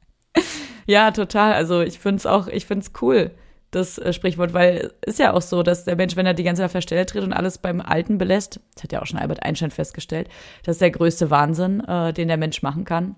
ja, 0.86 1.12
total. 1.12 1.54
Also 1.54 1.80
ich 1.80 1.98
finde 1.98 2.18
es 2.18 2.26
auch, 2.26 2.48
ich 2.48 2.66
finde 2.66 2.86
es 2.86 3.02
cool, 3.02 3.32
das 3.76 3.98
äh, 3.98 4.14
Sprichwort, 4.14 4.54
weil 4.54 4.94
es 5.02 5.14
ist 5.14 5.20
ja 5.20 5.34
auch 5.34 5.42
so, 5.42 5.64
dass 5.64 5.86
der 5.86 5.96
Mensch, 5.96 6.16
wenn 6.16 6.26
er 6.26 6.34
die 6.34 6.44
ganze 6.44 6.62
Zeit 6.62 6.68
auf 6.68 6.74
der 6.74 6.82
Stelle 6.82 7.06
tritt 7.06 7.24
und 7.24 7.34
alles 7.34 7.58
beim 7.58 7.82
Alten 7.82 8.18
belässt, 8.18 8.60
das 8.74 8.84
hat 8.84 8.92
ja 8.94 9.02
auch 9.02 9.06
schon 9.06 9.20
Albert 9.20 9.44
Einstein 9.44 9.72
festgestellt, 9.72 10.30
das 10.64 10.76
ist 10.76 10.82
der 10.82 10.92
größte 10.92 11.30
Wahnsinn, 11.30 11.82
äh, 11.82 12.14
den 12.14 12.28
der 12.28 12.38
Mensch 12.38 12.62
machen 12.62 12.86
kann. 12.86 13.16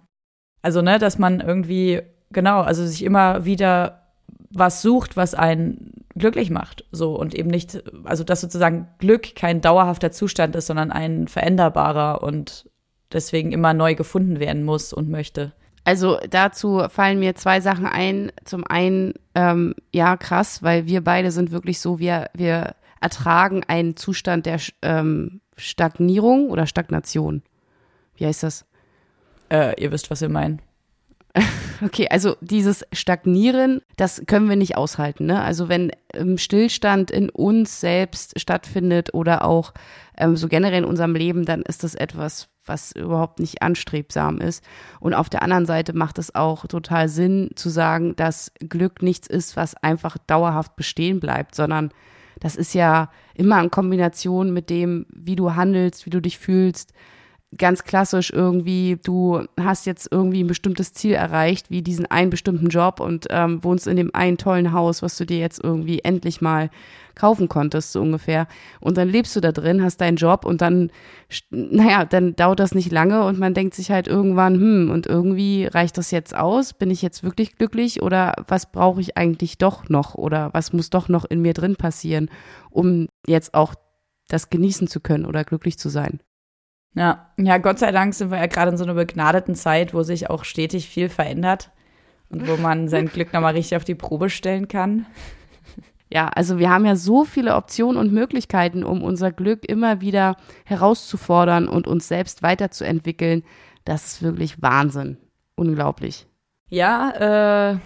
Also, 0.62 0.82
ne, 0.82 1.00
dass 1.00 1.17
man 1.17 1.39
irgendwie, 1.39 2.02
genau, 2.32 2.62
also 2.62 2.86
sich 2.86 3.04
immer 3.04 3.46
wieder 3.46 4.08
was 4.50 4.82
sucht, 4.82 5.17
was 5.17 5.36
einen 5.36 6.06
glücklich 6.15 6.50
macht. 6.50 6.86
So 6.91 7.15
und 7.17 7.36
eben 7.36 7.50
nicht, 7.50 7.84
also 8.04 8.24
dass 8.24 8.41
sozusagen 8.41 8.88
Glück 8.98 9.36
kein 9.36 9.62
dauerhafter 9.62 10.12
Zustand 10.12 10.56
ist, 10.56 10.67
sondern 10.67 10.91
ein 10.91 11.28
veränderbarer 11.28 12.24
und 12.24 12.70
deswegen 13.12 13.52
immer 13.52 13.74
neu 13.74 13.96
gefunden 13.96 14.39
werden 14.39 14.63
muss 14.63 14.93
und 14.93 15.10
möchte. 15.10 15.54
Also 15.88 16.19
dazu 16.30 16.84
fallen 16.89 17.17
mir 17.17 17.36
zwei 17.36 17.62
Sachen 17.62 17.86
ein. 17.86 18.34
Zum 18.43 18.65
einen, 18.67 19.13
ähm, 19.36 19.73
ja, 19.93 20.17
krass, 20.17 20.62
weil 20.62 20.86
wir 20.86 21.02
beide 21.02 21.32
sind 21.32 21.52
wirklich 21.52 21.80
so, 21.80 21.97
wir, 21.97 22.30
wir 22.34 22.76
ertragen 23.00 23.63
einen 23.69 23.95
Zustand 23.95 24.45
der 24.45 24.60
ähm, 24.82 25.39
Stagnierung 25.56 26.50
oder 26.50 26.67
Stagnation. 26.67 27.41
Wie 28.17 28.26
heißt 28.26 28.43
das? 28.43 28.65
Äh, 29.50 29.82
ihr 29.82 29.93
wisst, 29.93 30.12
was 30.12 30.19
wir 30.19 30.28
meinen. 30.28 30.62
Okay, 31.80 32.08
also 32.10 32.36
dieses 32.41 32.84
Stagnieren, 32.91 33.82
das 33.97 34.23
können 34.26 34.50
wir 34.50 34.56
nicht 34.56 34.76
aushalten. 34.76 35.28
Ne? 35.28 35.39
Also 35.43 35.69
wenn 35.69 35.91
ähm, 36.15 36.39
Stillstand 36.39 37.12
in 37.12 37.30
uns 37.30 37.80
selbst 37.80 38.39
stattfindet 38.39 39.13
oder 39.13 39.45
auch 39.45 39.73
ähm, 40.17 40.36
so 40.36 40.47
generell 40.47 40.80
in 40.80 40.86
unserem 40.86 41.13
Leben, 41.13 41.45
dann 41.45 41.62
ist 41.62 41.84
das 41.84 41.93
etwas, 41.93 42.50
was 42.68 42.92
überhaupt 42.92 43.40
nicht 43.40 43.62
anstrebsam 43.62 44.40
ist. 44.40 44.64
Und 45.00 45.14
auf 45.14 45.30
der 45.30 45.42
anderen 45.42 45.66
Seite 45.66 45.94
macht 45.94 46.20
es 46.20 46.36
auch 46.36 46.66
total 46.68 47.10
Sinn 47.10 47.52
zu 47.56 47.70
sagen, 47.70 48.16
dass 48.16 48.52
Glück 48.60 49.02
nichts 49.02 49.28
ist, 49.28 49.56
was 49.56 49.76
einfach 49.76 50.18
dauerhaft 50.28 50.76
bestehen 50.76 51.20
bleibt, 51.20 51.56
sondern 51.56 51.92
das 52.40 52.56
ist 52.56 52.74
ja 52.74 53.10
immer 53.34 53.62
in 53.62 53.72
Kombination 53.72 54.54
mit 54.54 54.70
dem, 54.70 55.06
wie 55.10 55.36
du 55.36 55.56
handelst, 55.56 56.06
wie 56.06 56.12
du 56.12 56.22
dich 56.22 56.38
fühlst, 56.38 56.94
ganz 57.56 57.86
klassisch 57.86 58.32
irgendwie, 58.34 58.98
du 59.02 59.46
hast 59.58 59.86
jetzt 59.86 60.10
irgendwie 60.12 60.44
ein 60.44 60.48
bestimmtes 60.48 60.94
Ziel 60.94 61.14
erreicht, 61.14 61.70
wie 61.70 61.82
diesen 61.82 62.06
einen 62.06 62.30
bestimmten 62.30 62.68
Job 62.68 63.00
und 63.00 63.28
ähm, 63.30 63.64
wohnst 63.64 63.88
in 63.88 63.96
dem 63.96 64.14
einen 64.14 64.38
tollen 64.38 64.74
Haus, 64.74 65.02
was 65.02 65.16
du 65.18 65.26
dir 65.26 65.40
jetzt 65.40 65.64
irgendwie 65.64 66.00
endlich 66.00 66.42
mal 66.42 66.70
kaufen 67.16 67.48
konntest, 67.48 67.94
so 67.94 68.02
ungefähr. 68.02 68.48
Und 68.82 68.98
dann 68.98 69.08
lebst 69.08 69.36
du 69.36 69.40
da 69.40 69.54
drin, 69.54 69.82
hast 69.82 70.02
deinen 70.02 70.18
Job 70.18 70.46
und 70.46 70.62
dann, 70.62 70.92
naja, 71.50 72.04
dann 72.04 72.36
dauert 72.36 72.60
das 72.60 72.76
nicht 72.76 72.92
lange 72.92 73.24
und 73.24 73.40
man 73.40 73.54
denkt 73.54 73.76
sich 73.76 73.92
halt 73.92 74.08
irgendwann, 74.08 74.56
hm, 74.56 74.92
und 74.92 75.08
irgendwie 75.08 75.66
reicht 75.66 75.98
das 75.98 76.12
jetzt 76.12 76.36
aus? 76.36 76.74
Bin 76.74 76.92
ich 76.92 77.02
jetzt 77.02 77.24
wirklich 77.24 77.56
glücklich 77.56 78.02
oder 78.02 78.34
was 78.48 78.72
brauche 78.72 79.00
ich 79.00 79.18
eigentlich 79.18 79.58
doch 79.58 79.88
noch 79.88 80.16
oder 80.16 80.50
was 80.54 80.74
muss 80.74 80.90
doch 80.90 81.08
noch 81.08 81.24
in 81.24 81.42
mir 81.42 81.54
drin 81.54 81.78
passieren, 81.78 82.30
um 82.70 83.08
jetzt 83.26 83.54
auch 83.54 83.74
das 84.28 84.50
genießen 84.50 84.88
zu 84.88 85.00
können 85.00 85.26
oder 85.26 85.46
glücklich 85.46 85.80
zu 85.80 85.88
sein? 85.88 86.20
Ja, 86.93 87.32
ja, 87.38 87.58
Gott 87.60 87.80
sei 87.80 87.91
Dank 87.91 88.13
sind 88.13 88.32
wir 88.32 88.38
ja 88.38 88.47
gerade 88.47 88.71
in 88.71 88.78
so 88.78 88.84
einer 88.84 88.95
begnadeten 88.95 89.56
Zeit, 89.56 89.93
wo 89.93 90.04
sich 90.04 90.30
auch 90.30 90.43
stetig 90.43 90.89
viel 90.89 91.10
verändert 91.10 91.71
und 92.30 92.47
wo 92.47 92.58
man 92.58 92.88
sein 92.88 93.08
Glück 93.13 93.34
nochmal 93.34 93.54
richtig 93.54 93.78
auf 93.78 93.84
die 93.84 93.95
Probe 93.95 94.30
stellen 94.30 94.67
kann. 94.67 95.06
Ja, 96.10 96.30
also 96.30 96.58
wir 96.58 96.69
haben 96.69 96.86
ja 96.86 96.95
so 96.95 97.26
viele 97.26 97.56
Optionen 97.56 97.97
und 97.97 98.13
Möglichkeiten, 98.13 98.84
um 98.84 99.04
unser 99.04 99.32
Glück 99.32 99.67
immer 99.67 100.00
wieder 100.00 100.38
herauszufordern 100.63 101.67
und 101.67 101.86
uns 101.86 102.08
selbst 102.08 102.43
weiterzuentwickeln. 102.43 103.43
Das 103.84 104.06
ist 104.06 104.21
wirklich 104.21 104.62
Wahnsinn. 104.62 105.17
Unglaublich. 105.56 106.26
Ja, 106.69 107.73
äh, 107.73 107.78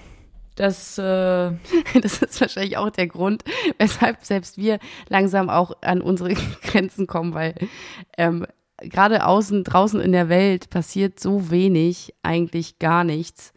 das, 0.55 0.97
äh 0.99 1.51
das 2.01 2.21
ist 2.21 2.41
wahrscheinlich 2.41 2.77
auch 2.77 2.91
der 2.91 3.07
Grund, 3.07 3.43
weshalb 3.79 4.23
selbst 4.23 4.57
wir 4.57 4.79
langsam 5.09 5.49
auch 5.49 5.71
an 5.81 6.01
unsere 6.01 6.33
Grenzen 6.63 7.07
kommen, 7.07 7.33
weil 7.33 7.55
ähm, 8.17 8.45
gerade 8.84 9.26
außen, 9.26 9.63
draußen 9.63 10.00
in 10.02 10.12
der 10.12 10.30
Welt 10.30 10.70
passiert 10.70 11.20
so 11.20 11.50
wenig, 11.52 12.13
eigentlich 12.24 12.80
gar 12.80 13.04
nichts. 13.04 13.54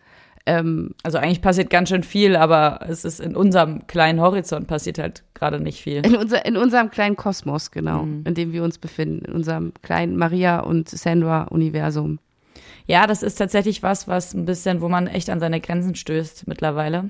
Ähm, 0.47 0.95
also 1.03 1.19
eigentlich 1.19 1.41
passiert 1.41 1.71
ganz 1.71 1.89
schön 1.89 2.03
viel, 2.03 2.37
aber 2.37 2.81
es 2.87 3.05
ist 3.05 3.21
in 3.21 3.35
unserem 3.35 3.87
kleinen 3.87 4.21
Horizont 4.21 4.67
passiert 4.67 4.99
halt 4.99 5.25
gerade 5.33 5.59
nicht 5.59 5.81
viel. 5.81 6.05
In, 6.05 6.17
unser, 6.17 6.45
in 6.45 6.57
unserem 6.57 6.91
kleinen 6.91 7.17
Kosmos, 7.17 7.71
genau, 7.71 8.03
mhm. 8.03 8.25
in 8.27 8.35
dem 8.35 8.53
wir 8.53 8.63
uns 8.63 8.79
befinden, 8.79 9.25
in 9.25 9.33
unserem 9.33 9.73
kleinen 9.83 10.17
Maria 10.17 10.61
und 10.61 10.89
Sandra-Universum. 10.89 12.19
Ja, 12.87 13.07
das 13.07 13.23
ist 13.23 13.37
tatsächlich 13.37 13.83
was, 13.83 14.07
was 14.07 14.35
ein 14.35 14.45
bisschen, 14.45 14.83
wo 14.83 14.89
man 14.91 15.07
echt 15.07 15.31
an 15.31 15.41
seine 15.41 15.61
Grenzen 15.61 15.95
stößt 15.95 16.47
mittlerweile. 16.47 17.09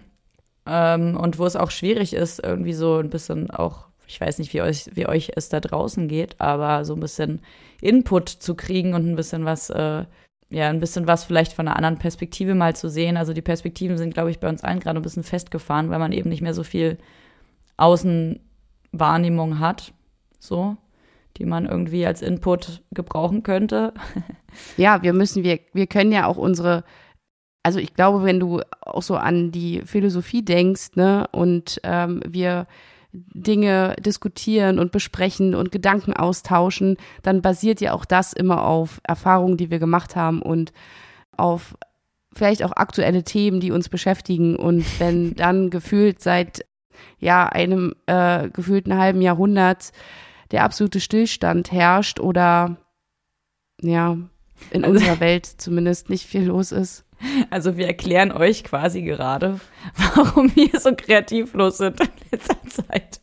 Ähm, 0.67 1.17
und 1.17 1.39
wo 1.39 1.45
es 1.45 1.57
auch 1.57 1.73
schwierig 1.73 2.15
ist, 2.15 2.43
irgendwie 2.43 2.73
so 2.73 2.99
ein 2.99 3.11
bisschen 3.11 3.51
auch 3.51 3.89
ich 4.07 4.21
weiß 4.21 4.39
nicht, 4.39 4.53
wie 4.53 4.63
euch, 4.63 4.91
wie 4.95 5.07
euch 5.07 5.33
es 5.37 5.49
da 5.49 5.61
draußen 5.61 6.09
geht, 6.09 6.41
aber 6.41 6.85
so 6.85 6.95
ein 6.95 7.01
bisschen 7.01 7.41
Input 7.81 8.29
zu 8.29 8.55
kriegen 8.55 8.95
und 8.95 9.11
ein 9.11 9.17
bisschen 9.17 9.45
was, 9.45 9.71
äh, 9.71 10.05
ja, 10.51 10.69
ein 10.69 10.81
bisschen 10.81 11.07
was 11.07 11.25
vielleicht 11.25 11.53
von 11.53 11.67
einer 11.67 11.77
anderen 11.77 11.99
Perspektive 11.99 12.55
mal 12.55 12.77
zu 12.77 12.89
sehen. 12.89 13.17
Also 13.17 13.33
die 13.33 13.43
Perspektiven 13.43 13.97
sind, 13.97 14.15
glaube 14.15 14.31
ich, 14.31 14.41
bei 14.41 14.49
uns 14.49 14.63
allen 14.63 14.81
gerade 14.81 15.01
ein 15.01 15.03
bisschen 15.03 15.23
festgefahren, 15.23 15.91
weil 15.91 15.99
man 15.99 16.13
eben 16.13 16.29
nicht 16.29 16.43
mehr 16.43 16.55
so 16.55 16.63
viel 16.63 16.99
außen 17.77 18.41
Wahrnehmung 18.93 19.59
hat, 19.59 19.93
so, 20.39 20.77
die 21.37 21.45
man 21.45 21.67
irgendwie 21.67 22.07
als 22.07 22.23
Input 22.23 22.83
gebrauchen 22.93 23.43
könnte. 23.43 23.93
Ja, 24.77 25.03
wir 25.03 25.15
müssen, 25.15 25.43
wir, 25.43 25.59
wir 25.73 25.89
können 25.89 26.13
ja 26.13 26.27
auch 26.27 26.37
unsere, 26.37 26.85
also 27.65 27.81
ich 27.81 27.95
glaube, 27.95 28.23
wenn 28.23 28.39
du 28.39 28.61
auch 28.83 29.03
so 29.03 29.17
an 29.17 29.51
die 29.51 29.83
Philosophie 29.85 30.45
denkst, 30.45 30.95
ne, 30.95 31.27
und 31.33 31.81
ähm, 31.83 32.23
wir 32.25 32.69
Dinge 33.15 33.95
diskutieren 34.01 34.79
und 34.81 34.91
besprechen 34.91 35.55
und 35.55 35.71
Gedanken 35.71 36.13
austauschen, 36.13 36.97
dann 37.23 37.43
basiert 37.43 37.81
ja 37.81 37.93
auch 37.93 38.05
das 38.05 38.33
immer 38.33 38.67
auf 38.67 39.01
Erfahrungen, 39.05 39.57
die 39.57 39.71
wir 39.71 39.79
gemacht 39.79 40.17
haben 40.17 40.43
und 40.43 40.73
auf 41.37 41.77
vielleicht 42.33 42.65
auch 42.65 42.73
aktuelle 42.73 43.23
Themen, 43.23 43.61
die 43.61 43.71
uns 43.71 43.89
beschäftigen. 43.89 44.57
Und 44.57 44.85
wenn 44.99 45.35
dann 45.37 45.71
gefühlt 45.71 46.21
seit 46.21 46.67
ja 47.19 47.47
einem 47.47 47.95
äh, 48.07 48.51
gefühlten 48.51 48.99
halben 48.99 49.23
Jahrhundert 49.23 49.93
der 50.51 50.65
absolute 50.65 51.01
Stillstand 51.01 51.71
herrscht 51.71 52.19
oder 52.19 52.77
ja 53.81 54.17
in 54.71 54.85
also, 54.85 54.97
unserer 54.97 55.21
Welt 55.21 55.47
zumindest 55.47 56.11
nicht 56.11 56.27
viel 56.27 56.45
los 56.45 56.73
ist. 56.73 57.04
Also 57.51 57.77
wir 57.77 57.87
erklären 57.87 58.33
euch 58.33 58.65
quasi 58.65 59.03
gerade, 59.03 59.61
warum 60.15 60.55
wir 60.55 60.79
so 60.79 60.95
kreativlos 60.95 61.79
sind 61.79 62.01
in 62.01 62.09
letzter 62.31 62.57
Zeit. 62.69 63.21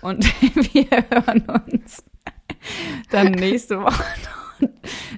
Und 0.00 0.24
wir 0.74 0.86
hören 1.10 1.46
uns 1.72 2.04
dann 3.10 3.32
nächste 3.32 3.80
Woche. 3.80 4.04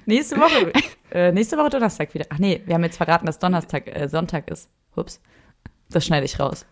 nächste 0.05 0.37
Woche. 0.37 0.71
Äh, 1.11 1.31
nächste 1.31 1.57
Woche 1.57 1.69
Donnerstag 1.69 2.13
wieder. 2.13 2.25
Ach 2.29 2.39
nee, 2.39 2.61
wir 2.65 2.75
haben 2.75 2.83
jetzt 2.83 2.97
verraten, 2.97 3.25
dass 3.25 3.39
Donnerstag 3.39 3.87
äh, 3.87 4.07
Sonntag 4.07 4.49
ist. 4.49 4.69
Ups. 4.95 5.19
Das 5.89 6.05
schneide 6.05 6.25
ich 6.25 6.39
raus. 6.39 6.65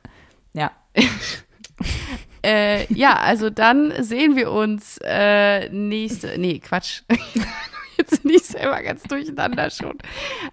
Ja. 0.54 0.72
äh, 2.44 2.92
ja, 2.94 3.18
also 3.18 3.50
dann 3.50 3.94
sehen 4.04 4.36
wir 4.36 4.52
uns 4.52 5.00
äh, 5.04 5.70
nächste. 5.70 6.38
Nee, 6.38 6.60
Quatsch. 6.60 7.02
Jetzt 7.98 8.24
bin 8.24 8.34
ich 8.34 8.44
selber 8.44 8.82
ganz 8.82 9.04
durcheinander 9.04 9.70
schon. 9.70 9.98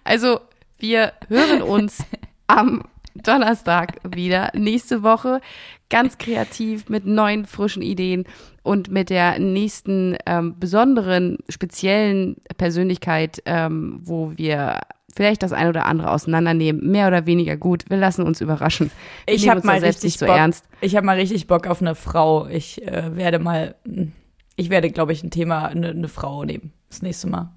Also 0.03 0.41
wir 0.79 1.13
hören 1.29 1.61
uns 1.61 2.03
am 2.47 2.83
Donnerstag 3.15 3.99
wieder 4.03 4.51
nächste 4.53 5.01
Woche 5.01 5.41
ganz 5.89 6.17
kreativ 6.17 6.89
mit 6.89 7.05
neuen 7.05 7.45
frischen 7.45 7.81
Ideen 7.81 8.25
und 8.63 8.91
mit 8.91 9.09
der 9.09 9.39
nächsten 9.39 10.17
ähm, 10.25 10.59
besonderen 10.59 11.37
speziellen 11.49 12.37
Persönlichkeit, 12.57 13.41
ähm, 13.45 13.99
wo 14.03 14.33
wir 14.35 14.81
vielleicht 15.15 15.41
das 15.41 15.53
ein 15.53 15.67
oder 15.67 15.85
andere 15.85 16.11
auseinandernehmen, 16.11 16.91
mehr 16.91 17.07
oder 17.07 17.25
weniger 17.25 17.57
gut. 17.57 17.85
Wir 17.89 17.97
lassen 17.97 18.21
uns 18.21 18.41
überraschen. 18.41 18.91
Wir 19.25 19.35
ich 19.35 19.49
habe 19.49 19.65
mal 19.65 19.79
richtig 19.79 20.17
so 20.17 20.25
Bock, 20.25 20.35
ernst. 20.35 20.65
Ich 20.81 20.95
habe 20.95 21.05
mal 21.05 21.17
richtig 21.17 21.47
Bock 21.47 21.67
auf 21.67 21.81
eine 21.81 21.95
Frau. 21.95 22.47
Ich 22.47 22.85
äh, 22.85 23.15
werde 23.15 23.39
mal, 23.39 23.75
ich 24.55 24.69
werde, 24.69 24.91
glaube 24.91 25.13
ich, 25.13 25.23
ein 25.23 25.31
Thema 25.31 25.67
eine, 25.67 25.89
eine 25.89 26.07
Frau 26.07 26.43
nehmen 26.43 26.73
das 26.89 27.01
nächste 27.01 27.27
Mal. 27.27 27.51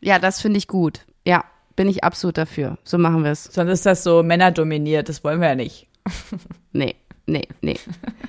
Ja, 0.00 0.18
das 0.18 0.40
finde 0.40 0.58
ich 0.58 0.68
gut. 0.68 1.06
Ja, 1.26 1.44
bin 1.74 1.88
ich 1.88 2.04
absolut 2.04 2.38
dafür. 2.38 2.78
So 2.84 2.98
machen 2.98 3.24
wir 3.24 3.32
es. 3.32 3.44
Sonst 3.44 3.70
ist 3.70 3.86
das 3.86 4.02
so 4.02 4.22
männerdominiert, 4.22 5.08
das 5.08 5.24
wollen 5.24 5.40
wir 5.40 5.48
ja 5.48 5.54
nicht. 5.54 5.88
nee, 6.72 6.94
nee, 7.26 7.46
nee. 7.60 7.78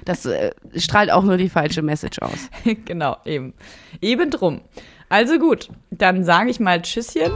Das 0.06 0.26
äh, 0.26 0.52
strahlt 0.76 1.12
auch 1.12 1.24
nur 1.24 1.38
die 1.38 1.50
falsche 1.50 1.82
Message 1.82 2.20
aus. 2.20 2.50
genau, 2.86 3.18
eben. 3.26 3.54
Eben 4.02 4.30
drum. 4.30 4.62
Also 5.10 5.40
gut, 5.40 5.70
dann 5.90 6.24
sage 6.24 6.50
ich 6.50 6.60
mal 6.60 6.82
Tschüsschen. 6.82 7.32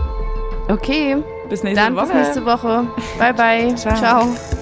Okay. 0.68 1.18
Bis 1.50 1.64
nächste 1.64 1.84
dann 1.84 1.96
Woche. 1.96 2.08
Bis 2.08 2.16
nächste 2.16 2.46
Woche. 2.46 2.88
Bye, 3.18 3.34
bye. 3.34 3.76
Ciao. 3.76 3.96
Ciao. 3.96 4.61